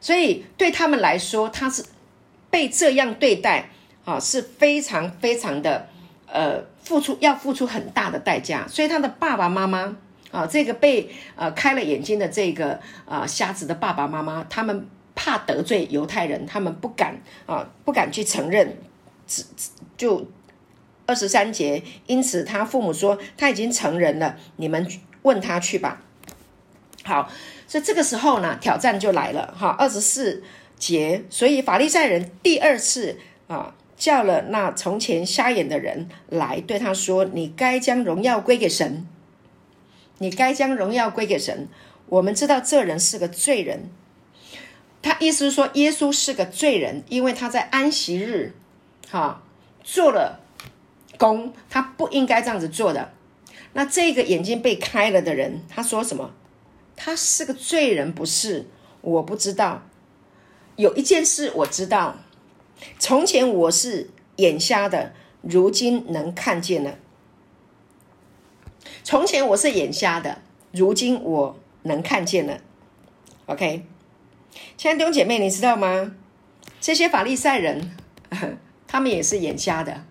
[0.00, 1.84] 所以对他们来说，他是
[2.48, 3.68] 被这样对待
[4.06, 5.86] 啊，是非常非常的
[6.32, 9.98] 呃付出要付出很大的代价，所以他的爸爸妈妈。
[10.30, 18.76] 啊，这个被呃开了眼睛的这个啊瞎子的爸爸妈妈，他们怕得罪犹太人，他们不敢啊，不敢去承认，
[19.26, 19.44] 只
[19.96, 20.26] 就
[21.06, 24.86] 二十三节，因此他父母说他已经成人了，你们
[25.22, 26.02] 问他去吧。
[27.04, 27.30] 好，
[27.66, 30.42] 所以这个时候呢，挑战就来了哈，二十四
[30.78, 39.06] 节，所以法利赛人第二次啊叫了那从前瞎眼的人来，对他说：“你该将荣耀归给神。”
[40.18, 41.68] 你该将荣耀归给神。
[42.06, 43.90] 我们知道这人是个罪人，
[45.02, 48.54] 他意思是说耶稣是个罪人，因为他在安息日，
[49.10, 49.42] 哈
[49.82, 50.40] 做了
[51.18, 53.12] 工，他不应该这样子做的。
[53.74, 56.32] 那这个眼睛被开了的人，他说什么？
[56.96, 58.66] 他是个罪人，不是？
[59.02, 59.82] 我不知道。
[60.76, 62.16] 有一件事我知道，
[62.98, 66.96] 从前我是眼瞎的，如今能看见了。
[69.08, 72.58] 从前我是眼瞎的，如今我能看见了。
[73.46, 73.86] OK，
[74.76, 76.14] 亲爱的弟兄姐妹，你知道吗？
[76.78, 77.96] 这些法利赛人，
[78.86, 80.04] 他们也是眼瞎的，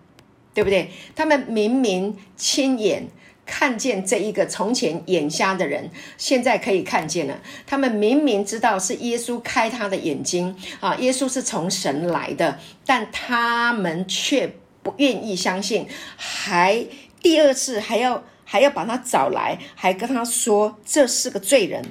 [0.52, 0.90] 对不对？
[1.14, 3.06] 他们明明亲眼
[3.46, 7.40] 看见这一个从前眼瞎的人，现在可以看见了。
[7.68, 16.84] 他们明明知道是耶稣开他的眼睛啊，耶稣是从神来的，但他们却不愿意相信，还
[17.22, 18.24] 第二次还要。
[18.50, 21.84] 还要把他找来，还跟他说这是个罪人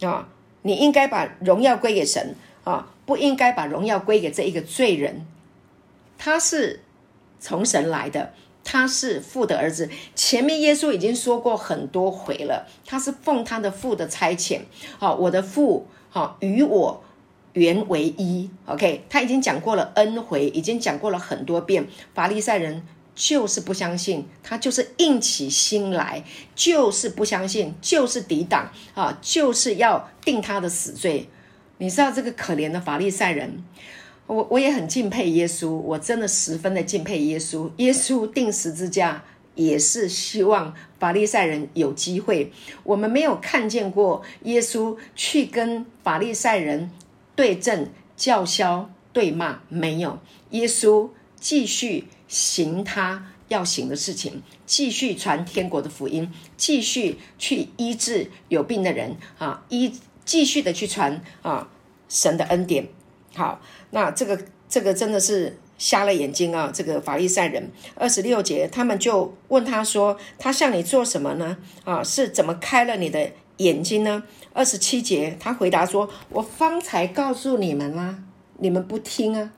[0.00, 0.26] 啊！
[0.62, 5.26] 你应该把荣耀归给神啊，不应该把荣耀归给这一个罪人。
[6.16, 6.80] 他是
[7.38, 8.32] 从神来的，
[8.64, 9.90] 他是父的儿子。
[10.14, 14.60] 前面耶稣已经说过很多回了，他是奉他的父的差遣。
[14.98, 17.04] 好，我的父好与我
[17.52, 18.48] 原为一。
[18.64, 21.86] OK，他已经讲过了 N 回，已经讲过了很多遍。
[22.14, 22.82] 法利赛人。
[23.20, 26.22] 就是不相信，他就是硬起心来，
[26.54, 31.28] 就是不相信，就是抵挡啊，就是要定他的死罪。
[31.78, 33.64] 你知道这个可怜的法利赛人，
[34.28, 37.68] 我我也很敬佩耶稣，我真的十分的敬佩耶稣。
[37.78, 39.24] 耶稣定十字架
[39.56, 42.52] 也是希望法利赛人有机会。
[42.84, 46.92] 我们没有看见过耶稣去跟法利赛人
[47.34, 50.20] 对阵、叫嚣、对骂，没有。
[50.50, 51.08] 耶稣
[51.40, 52.04] 继续。
[52.28, 59.92] 行他要行的事情，继续传天国的福音，继续去医治有病的人啊，医
[60.24, 61.68] 继续的去传啊
[62.08, 62.86] 神的恩典。
[63.34, 63.60] 好，
[63.90, 66.70] 那这个这个真的是瞎了眼睛啊！
[66.74, 71.56] 这个法利赛人二十六节，他们就问他说：“他向你做什么呢？
[71.84, 78.18] 啊，是怎么开了你的眼睛呢？”二十七节，他回答说：“我方才告诉你们啦，
[78.58, 79.52] 你们不听啊，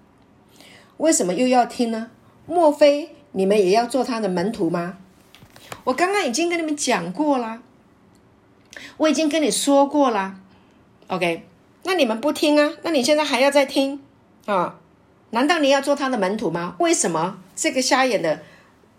[0.98, 2.10] 为什么又要听呢？
[2.50, 4.98] 莫非你们也要做他的门徒吗？
[5.84, 7.62] 我刚刚已经跟你们讲过啦，
[8.96, 10.40] 我已经跟你说过啦。
[11.06, 11.46] OK，
[11.84, 12.72] 那你们不听啊？
[12.82, 14.00] 那你现在还要再听
[14.46, 14.80] 啊？”
[15.30, 16.74] 难道你要做他的门徒吗？
[16.80, 18.42] 为什么这个瞎眼的，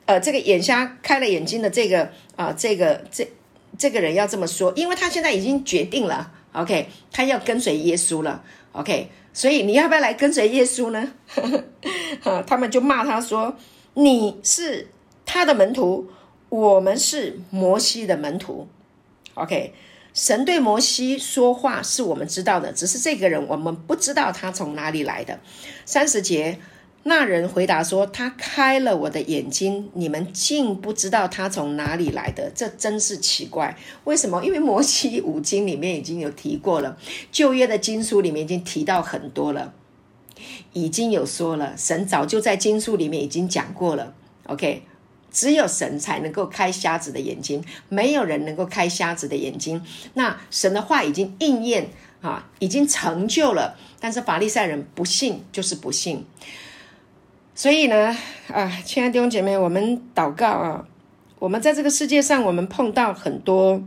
[0.05, 3.29] 呃，这个眼瞎开了眼睛的这个啊，这个这
[3.77, 4.71] 这个人要这么说？
[4.77, 8.41] 因为他现在已经决定了，OK，他要跟随耶稣了
[8.71, 11.13] ，OK，所以你要不要来跟随耶稣呢？
[12.23, 13.55] 啊，他们就骂他说
[13.95, 14.87] ：“你是
[15.25, 16.09] 他的门徒，
[16.49, 18.67] 我们是摩西的门徒。
[19.35, 19.73] ”OK。
[20.13, 25.39] 神对摩西说话是我们知道的，只是这个人我们不知道他从哪里来的。
[25.85, 26.59] 三十节，
[27.03, 33.75] 那人回答说：“他开了我的眼睛，你们竟不知道他从哪里来的，这真是奇怪。
[34.03, 34.43] 为什么？
[34.45, 36.97] 因为摩西五经里面已经有提过了，
[37.31, 39.73] 旧约的经书里面已经提到很多了，
[40.73, 44.13] 已经有说了，神早就在经书里面已经讲过了。
[44.45, 44.83] OK。”
[45.33, 49.81] 只有神才能够开瞎子的眼睛，没有人能够开瞎子的眼睛。
[50.15, 51.87] 那神的话已经应验
[52.19, 53.77] 啊，已经成就了。
[54.01, 56.25] 但是法利赛人不信，就是不信。
[57.61, 60.87] 所以呢，啊，亲爱的弟兄姐妹，我们祷告啊，
[61.37, 63.83] 我们在这个世界上，我们碰到很多，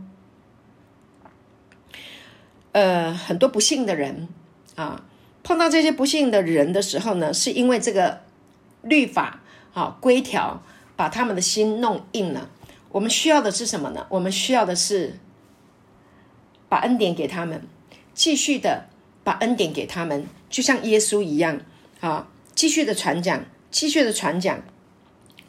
[2.71, 4.29] 呃，很多不幸的人
[4.75, 5.03] 啊。
[5.43, 8.21] 碰到这些不幸的人的时候呢，是因为这个
[8.81, 9.41] 律法
[9.73, 10.63] 啊规条。
[10.95, 12.49] 把他们的心弄硬了。
[12.93, 14.07] 我们需要的是什么呢？
[14.07, 15.19] 我们需要的是
[16.69, 17.67] 把恩典给他们，
[18.13, 18.85] 继续的
[19.25, 21.59] 把恩典给他们，就像耶稣一样
[21.99, 23.43] 啊，继续的传讲，
[23.75, 24.57] 继续的传讲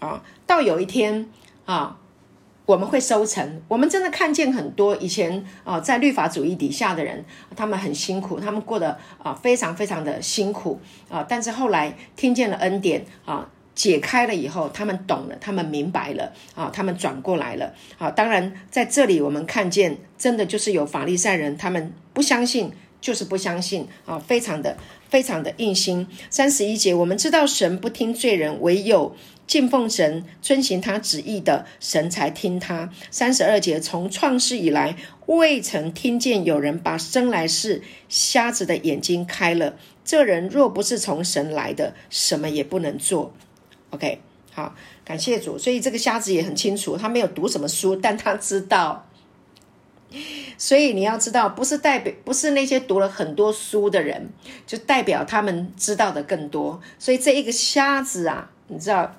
[0.00, 1.28] 啊，到有一天
[1.64, 1.96] 啊，
[2.66, 3.62] 我们会收成。
[3.68, 7.24] 我们真的看见很多以前啊，在律法主义底下的人，
[7.54, 13.48] 他们很辛苦，他们过得啊非常非常的辛苦啊，但是后来听见了恩典啊。
[13.76, 18.10] 解开了以后，他们懂了，他们明白了啊，他们转过来了啊。
[18.10, 24.76] 当然，在这里我们看见，真的就是有法利赛人，他们不相信，就是不相信啊，非常的
[25.08, 26.06] 非常的硬心。
[26.30, 29.14] 三十一节，我们知道神不听罪人，唯有
[29.46, 32.90] 敬奉神、遵行他旨意的神才听他。
[33.10, 39.76] 三十二节，从创世以来，未曾听见有人把生来是瞎子的眼睛开了。
[40.04, 43.32] 这人若不是从神来的，什么也不能做。
[43.90, 44.20] OK，
[44.52, 44.74] 好，
[45.04, 45.56] 感谢主。
[45.56, 49.05] 所以这个瞎子也很清楚，他没有读什么书，但他知道。
[50.58, 54.30] 所以你要知道，不是代表不是那些读了很多书的人，
[54.66, 56.80] 就代表他们知道的更多。
[56.98, 59.16] 所以这一个瞎子啊，你知道，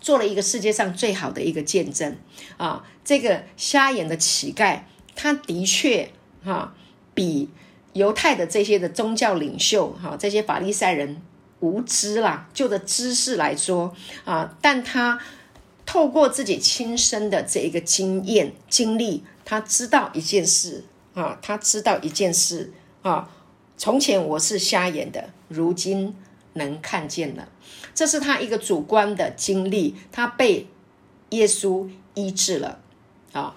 [0.00, 2.16] 做了一个世界上最好的一个见证
[2.56, 2.84] 啊。
[3.04, 4.80] 这个瞎眼的乞丐，
[5.14, 6.10] 他的确
[6.44, 6.74] 哈，
[7.14, 7.48] 比
[7.92, 11.20] 犹太的这些的宗教领袖哈，这些法利赛人。
[11.60, 13.92] 无知啦，就的知识来说
[14.24, 15.18] 啊，但他
[15.84, 20.84] 透过自己亲身的这一个经验经历，他知道一件事
[21.14, 22.70] 啊，他知道一件事
[23.00, 23.30] 啊，
[23.78, 26.14] 从前我是瞎眼的，如今
[26.52, 27.48] 能看见了，
[27.94, 30.68] 这是他一个主观的经历，他被
[31.30, 32.80] 耶稣医治了
[33.32, 33.54] 啊，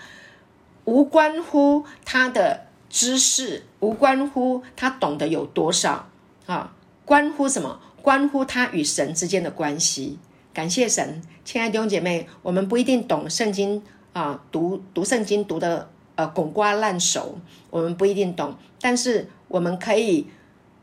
[0.85, 6.07] 无关乎他的知识，无关乎他懂得有多少
[6.45, 6.73] 啊，
[7.03, 7.81] 关乎什么？
[8.01, 10.17] 关乎他与神之间的关系，
[10.53, 13.83] 感谢神，亲爱的弟兄姐妹，我们不一定懂圣经
[14.13, 17.39] 啊，读读圣经读的呃滚瓜烂熟，
[17.69, 20.27] 我们不一定懂，但是我们可以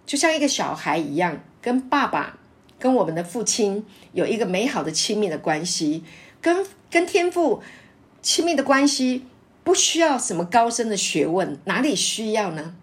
[0.06, 2.38] 就像一个小孩一样，跟爸爸
[2.78, 6.02] 跟我们的父亲有一个美好的亲密的关系，
[6.40, 7.62] 跟跟天父
[8.22, 9.26] 亲密的关系，
[9.62, 12.74] 不需要什么高深的学问，哪里需要呢？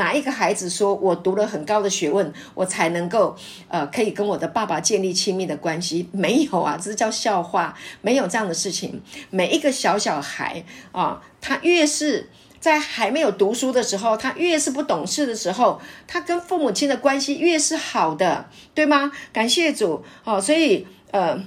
[0.00, 3.36] 哪一个孩子说：“我读了很高的学问，我才能够
[3.68, 9.02] 呃，可以跟我的爸爸建立亲密的关系？”没有啊，这是叫笑话，没有这样的事情。
[9.28, 19.12] 每一个小小孩啊，他越是在还没有读书的时候，他越是不懂事的时候，他跟父母亲的关系越是好的，对吗？
[19.34, 21.38] 感谢主哦，所以呃。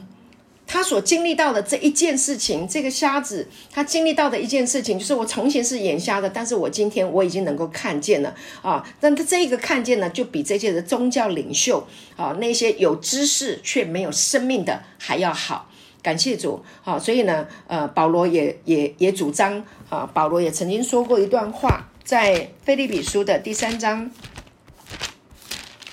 [0.74, 8.84] 他所经历到的这一件事情，这个瞎子他经历到的一件事情，就是我从前是眼瞎的，但是我今天我已经能够看见了啊！
[9.00, 15.70] 但他这个看见呢，就比这些的宗教领袖啊，那些有知识却没有生命的还要好。
[16.02, 24.10] 感谢主，好，所以呢，呃，保罗也也也主张啊，保罗也曾经说过一段话，在菲利比书的第三章，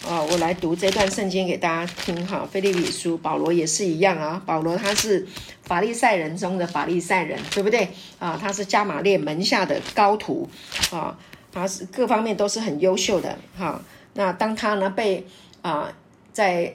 [0.09, 2.49] 啊，我来读这段圣经给大家听哈。
[2.51, 4.43] 菲利比书，保罗也是一样啊。
[4.47, 5.27] 保罗他是
[5.63, 7.89] 法利赛人中的法利赛人，对不对
[8.19, 8.39] 啊？
[8.41, 10.49] 他是加玛列门下的高徒
[10.91, 11.17] 啊，
[11.53, 13.81] 他是各方面都是很优秀的哈。
[14.15, 15.27] 那当他呢被
[15.61, 15.93] 啊
[16.33, 16.75] 在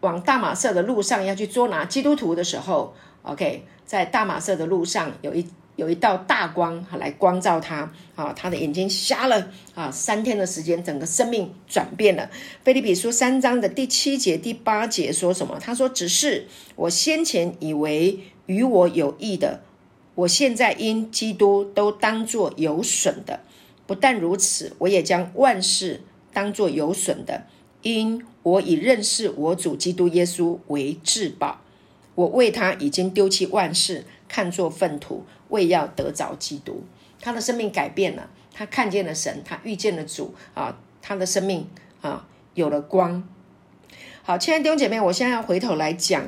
[0.00, 5.46] 往大马色的路上要去捉拿基督徒的时候，OK，在大马色的路上有一。
[5.76, 12.30] 有一道大光来光照他啊，他的眼睛瞎了啊，三天的时间，整个生命转变了。
[12.62, 15.58] 菲利比书三章的第七节、第八节说什么？
[15.60, 16.46] 他说：“只是
[16.76, 19.62] 我先前以为与我有益的，
[20.14, 23.40] 我现在因基督都当作有损的。
[23.86, 26.02] 不但如此，我也将万事
[26.32, 27.46] 当作有损的，
[27.82, 31.60] 因我已认识我主基督耶稣为至宝。
[32.14, 36.82] 我为他已经丢弃万事，看作粪土。”为要得着基督，
[37.20, 41.68] 他的生命改变了，他看见了神，他遇见了主啊，他的生命
[42.00, 43.22] 啊有了光。
[44.24, 46.24] 好，亲爱的弟兄姐妹，我现在要回头来讲，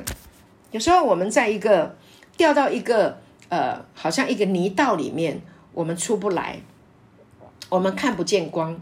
[0.71, 1.97] 有时候我们在一个
[2.37, 3.17] 掉到一个
[3.49, 5.41] 呃，好像一个泥道里面，
[5.73, 6.61] 我们出不来，
[7.67, 8.79] 我们看不见光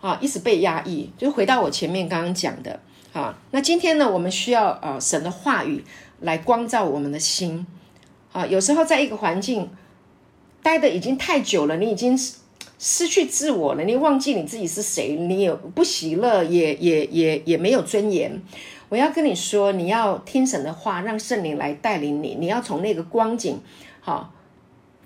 [0.00, 1.12] 啊，一直被压抑。
[1.16, 2.80] 就回到我前面刚刚讲的
[3.12, 5.84] 啊，那今天呢，我们需要呃神的话语
[6.24, 7.66] 来光照我们的心
[8.32, 9.70] 啊，有时候在一个环境。
[10.62, 12.18] 待的已经太久了，你已经
[12.78, 18.40] 失去自我了，你忘记你自己是谁，你也不喜乐，也也也也没有尊严。
[18.88, 23.60] 我要跟你说，你要听神的话，让圣灵来带领你，你要从那个光景，
[24.00, 24.32] 好，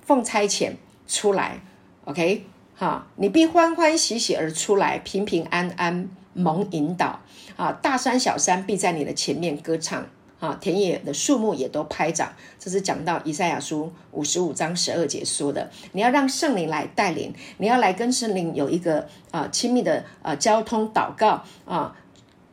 [0.00, 0.74] 奉差遣
[1.08, 1.60] 出来
[2.04, 2.44] ，OK，
[2.76, 7.18] 哈，你必欢欢喜喜而出来，平平安安蒙引导，
[7.56, 10.06] 啊，大山小山必在你的前面歌唱。
[10.40, 15.68] 啊，田野的树木也都拍掌，这是讲到以赛亚书五十五章十二节说的。
[15.92, 21.96] 你要让圣灵来带领，你要来跟圣灵有一个啊亲密的啊交通祷告啊，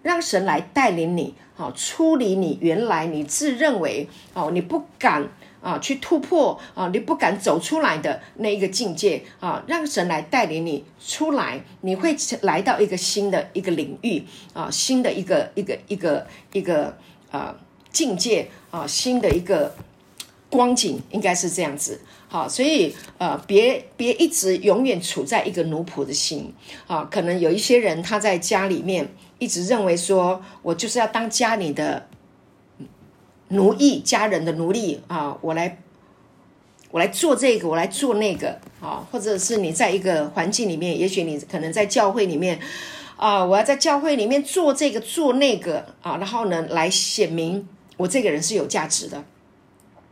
[0.01, 5.29] 让神来带领你，好出离你原来你自认为哦你不敢
[5.61, 14.23] 啊去突破啊你不敢走出来的那一个境界啊，让神来带领你出来，你会来到一个新的一个领域
[14.53, 16.97] 啊，新的一个一个一个一个
[17.29, 17.55] 啊。
[17.95, 19.73] 境界啊，新的一个
[20.49, 22.01] 光景应该是这样子。
[22.27, 26.53] 好，所以呃，别别一直永远处在一个奴仆的心
[26.87, 27.07] 啊。
[27.09, 29.07] 可能有一些人他在家里面
[29.39, 32.07] 一直认为说，我就是要当家里的
[33.49, 35.37] 奴役，家人的奴隶啊。
[35.39, 35.77] 我来
[36.91, 39.07] 我来做这个，我来做那个啊。
[39.09, 42.59] 或者是你在一个环境里面，也许你可能在教会里面
[43.15, 47.65] 啊，我要在教会里面做这个做那个啊，然后呢来显明。
[47.97, 49.23] 我这个人是有价值的，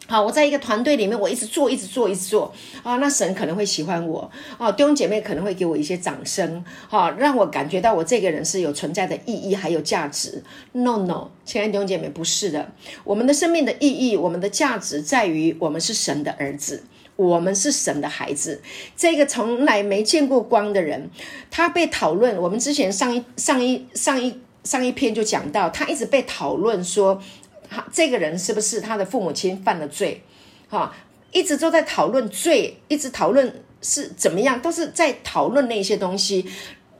[0.07, 2.53] 好，我在一个团队里面，我一直做，一直做，一直做
[2.83, 10.43] 啊，那神可能会喜欢我啊，弟兄姐妹可能会给我一些掌声，好，让我感觉到我这个人是有存在的意义，还有价值。
[10.73, 12.71] No No，亲爱的弟兄姐妹，不是的，
[13.05, 16.83] 我们的生命的意义，我们的价值在于我们是神的儿子，
[17.15, 18.61] 我们是神的孩子。
[18.97, 21.09] 这个从来没见过光的人，
[21.49, 22.35] 他被讨论。
[22.41, 27.21] 我们之前上一上一上一上一篇就讲到，他一直被讨论说。
[27.91, 30.21] 这个人是不是他的父母亲犯了罪？
[30.69, 30.93] 哈，
[31.31, 36.49] 一直都在讨论罪，一直讨论是怎么样，都是在讨论那些东西，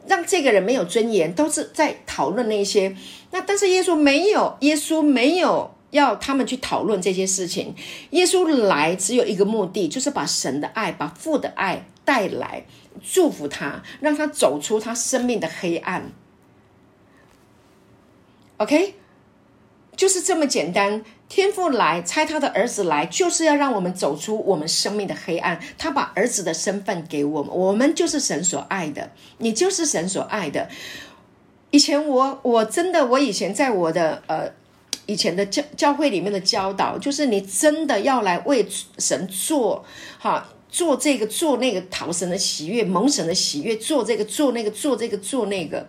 [0.07, 2.95] 让这个人没有尊严，都是在讨论那些。
[3.31, 7.73] 那但是耶稣没有，耶稣没有要他们去讨论这些事情。
[8.11, 12.65] 耶稣来只有一个目的，就是把神的爱，把父的爱带来，
[13.01, 16.11] 祝福他，让他走出他生命的黑暗。
[18.57, 18.95] OK。
[20.03, 25.57] 就是这么简单，天父来差他的儿子来，就是要让我们走出我们生命的黑暗。
[25.77, 30.67] 他把儿子的身份给我们，我们就是神所爱的，你就是神所爱的。
[31.71, 34.51] 以前我我真的，我以前在我的呃
[35.05, 39.85] 以前的教教会里面的教导，就是你真的要来为神做
[40.19, 45.87] 哈，做这个做那个讨神的喜悦，蒙神的喜悦，做这个做那个做这个做那个，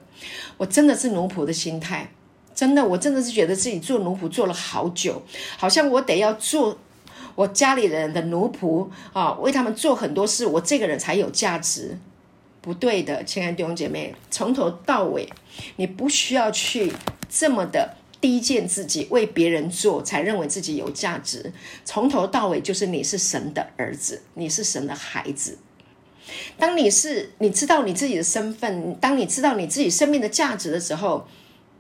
[0.57, 2.13] 我真的是奴仆的心态。
[2.55, 5.21] 真的，我真的是觉得自己做奴仆做了好久，
[5.59, 6.79] 好像我得要做
[7.35, 11.99] 我家里人的奴仆啊，为他们做很多事，我这个人才有价值。
[12.61, 15.29] 不对的，亲爱的弟兄姐妹，从头到尾，
[15.77, 16.93] 你不需要去
[17.29, 21.53] 这么的低贱自己，为别人做才认为自己有价值。
[21.85, 25.59] 从头到尾就是你是神的儿子，你是神的孩子。
[26.57, 31.27] 当你是你知道你自己的身份，当你知道你自己生命的价值的时候。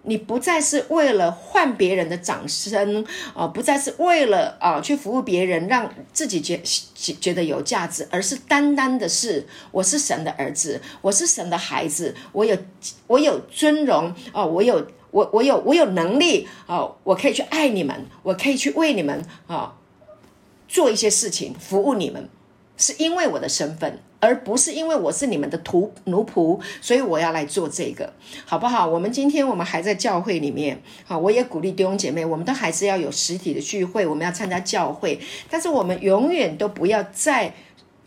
[0.06, 6.60] 你不再是为了换别人的掌声啊，不再是为了啊去服务别人，让自己觉
[6.94, 12.56] 觉觉得有价值，而是单单的是我是神的儿子，我是神的孩子，我有
[13.06, 19.74] 我有尊荣啊，我有我我有我有能力啊，我可以去爱你们，我可以去为你们啊
[20.68, 22.28] 做一些事情，服务你们，
[22.76, 23.98] 是因为我的身份。
[24.20, 28.10] 而不是因为我是你们的徒奴仆，所以我要来做这个，
[28.46, 28.86] 好不好？
[28.86, 35.20] 我们今天我们还在教会里面，好，我也鼓励弟兄姐妹，我们都还是要有实体的聚会，我们要参加教会，
[35.50, 37.52] 但是我们永远都不要再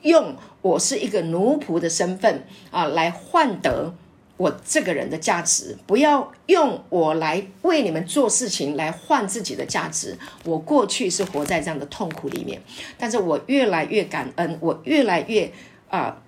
[0.02, 3.94] 用我是一个奴仆的身份啊来换得。
[4.38, 10.18] 我这个人的价值，不要用我来为你们做事情来换自己的价值。
[10.46, 12.62] 我过去是活在这样的痛苦里面，
[12.98, 15.52] 但是我越来越感恩，我越来越。
[15.90, 16.22] 啊，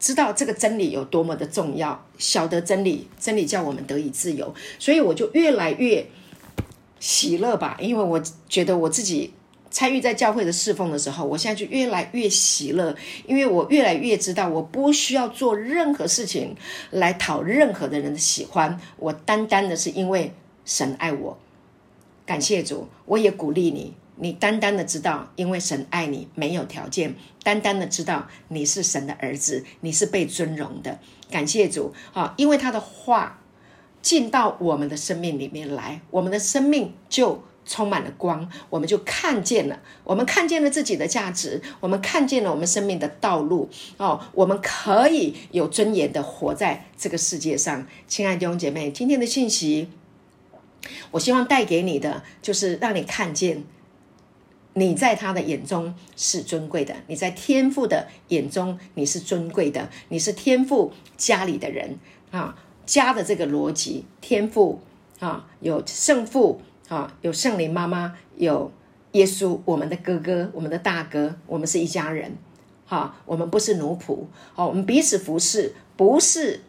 [0.00, 6.04] 知道这个真理有多么的重要，晓得真理，真理叫我们得以自由，所以我就越来越
[6.98, 7.76] 喜乐吧。
[7.80, 9.32] 因为我觉得我自己
[9.76, 12.96] 参与在教会的侍奉的时候，我现在就越来越喜乐，
[13.26, 16.56] 因为我越来越知道，我不需要做任何事情
[16.92, 20.32] 来讨任何的人的喜欢，我单单的是因为
[20.64, 21.38] 神爱我，
[22.24, 23.92] 感谢主，我也鼓励你。
[24.18, 27.10] 你单单的知道，因为神爱你，没有条件；
[27.42, 30.98] 单单的知道你是神的儿子，你是被尊荣的。
[31.30, 32.32] 感谢主啊！
[32.38, 33.42] 因为他的话
[34.00, 47.86] 进到我们的生命里面来，我们的生命就充满了光，我们就看见了，我们看见了自己的价值，我们看见了我们生命的道路哦，我们可以有尊严的活在这个世界上。
[48.06, 49.88] 亲爱的弟姐妹，今天的信息，
[51.10, 53.64] 我希望带给你的就是让你看见。
[54.78, 61.98] 你在他的眼中是尊贵的，你在天父的眼中你是尊贵的，你是天父家里的人
[62.30, 62.54] 啊，
[62.84, 64.82] 家的这个逻辑，天父
[65.18, 68.70] 啊，有圣父啊，有圣灵妈妈，有
[69.12, 72.36] 耶稣，我们的哥哥，我们的大哥，我们是一家人，
[72.86, 74.24] 哈，我们不是奴仆，
[74.54, 76.60] 哦，我们彼此服侍，不是。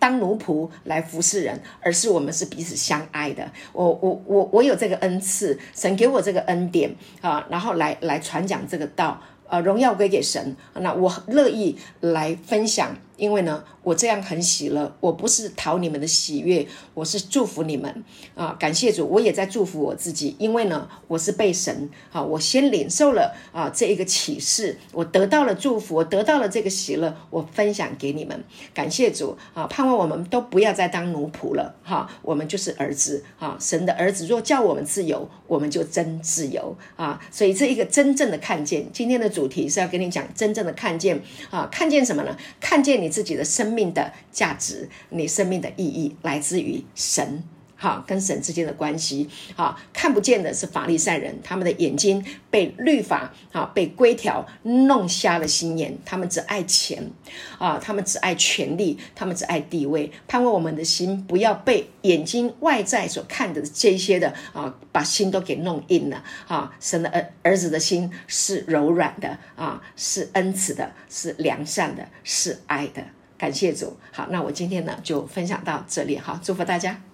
[0.00, 3.50] 当奴仆来服侍人，而是我们是彼此相爱的。
[3.72, 9.20] 我我我我有这个恩赐，神给我这个恩典啊，然后来来传讲这个道。
[9.48, 10.56] 呃，荣耀归给神。
[10.74, 14.90] 那我乐意来分享，因为呢，我这样很喜乐。
[15.00, 18.04] 我不是讨你们的喜悦，我是祝福你们
[18.34, 18.56] 啊！
[18.58, 28.44] 感谢主，我也在祝福我自己，因为呢，我是被神啊，我先领受了啊这一个启示，我得到了祝福，我得到了这个喜乐，我分享给你们。
[28.74, 29.66] 感谢主啊！
[29.68, 34.26] 盼望我们都不要再当奴仆了哈，我们就是儿子啊，神的儿子。
[34.26, 37.20] 若叫我们自由，我们就真自由啊！
[37.30, 39.28] 所以这一个真正的看见，今天的。
[39.28, 42.36] 主题是要跟你讲真正的看见啊，看见什么呢？
[42.58, 47.42] 看见你自己的生命的价值，你生命的意义来自于神。
[47.80, 57.08] 好，跟神之间的关系，好看不见的是法利赛人，他们的眼睛被律法，好被规条弄瞎了心眼，他们只爱钱，
[57.56, 73.04] 啊，他们只爱权力，他们只爱地位，盼望我们的心不要被眼睛外在所看的这些的啊，把心都给弄硬了，啊，神的儿儿子的心是柔软的，啊，是恩慈的，是良善的，是爱的，
[73.38, 73.96] 感谢主。
[74.10, 77.07] 好，那我今天呢就分享到这里，好，祝福大家。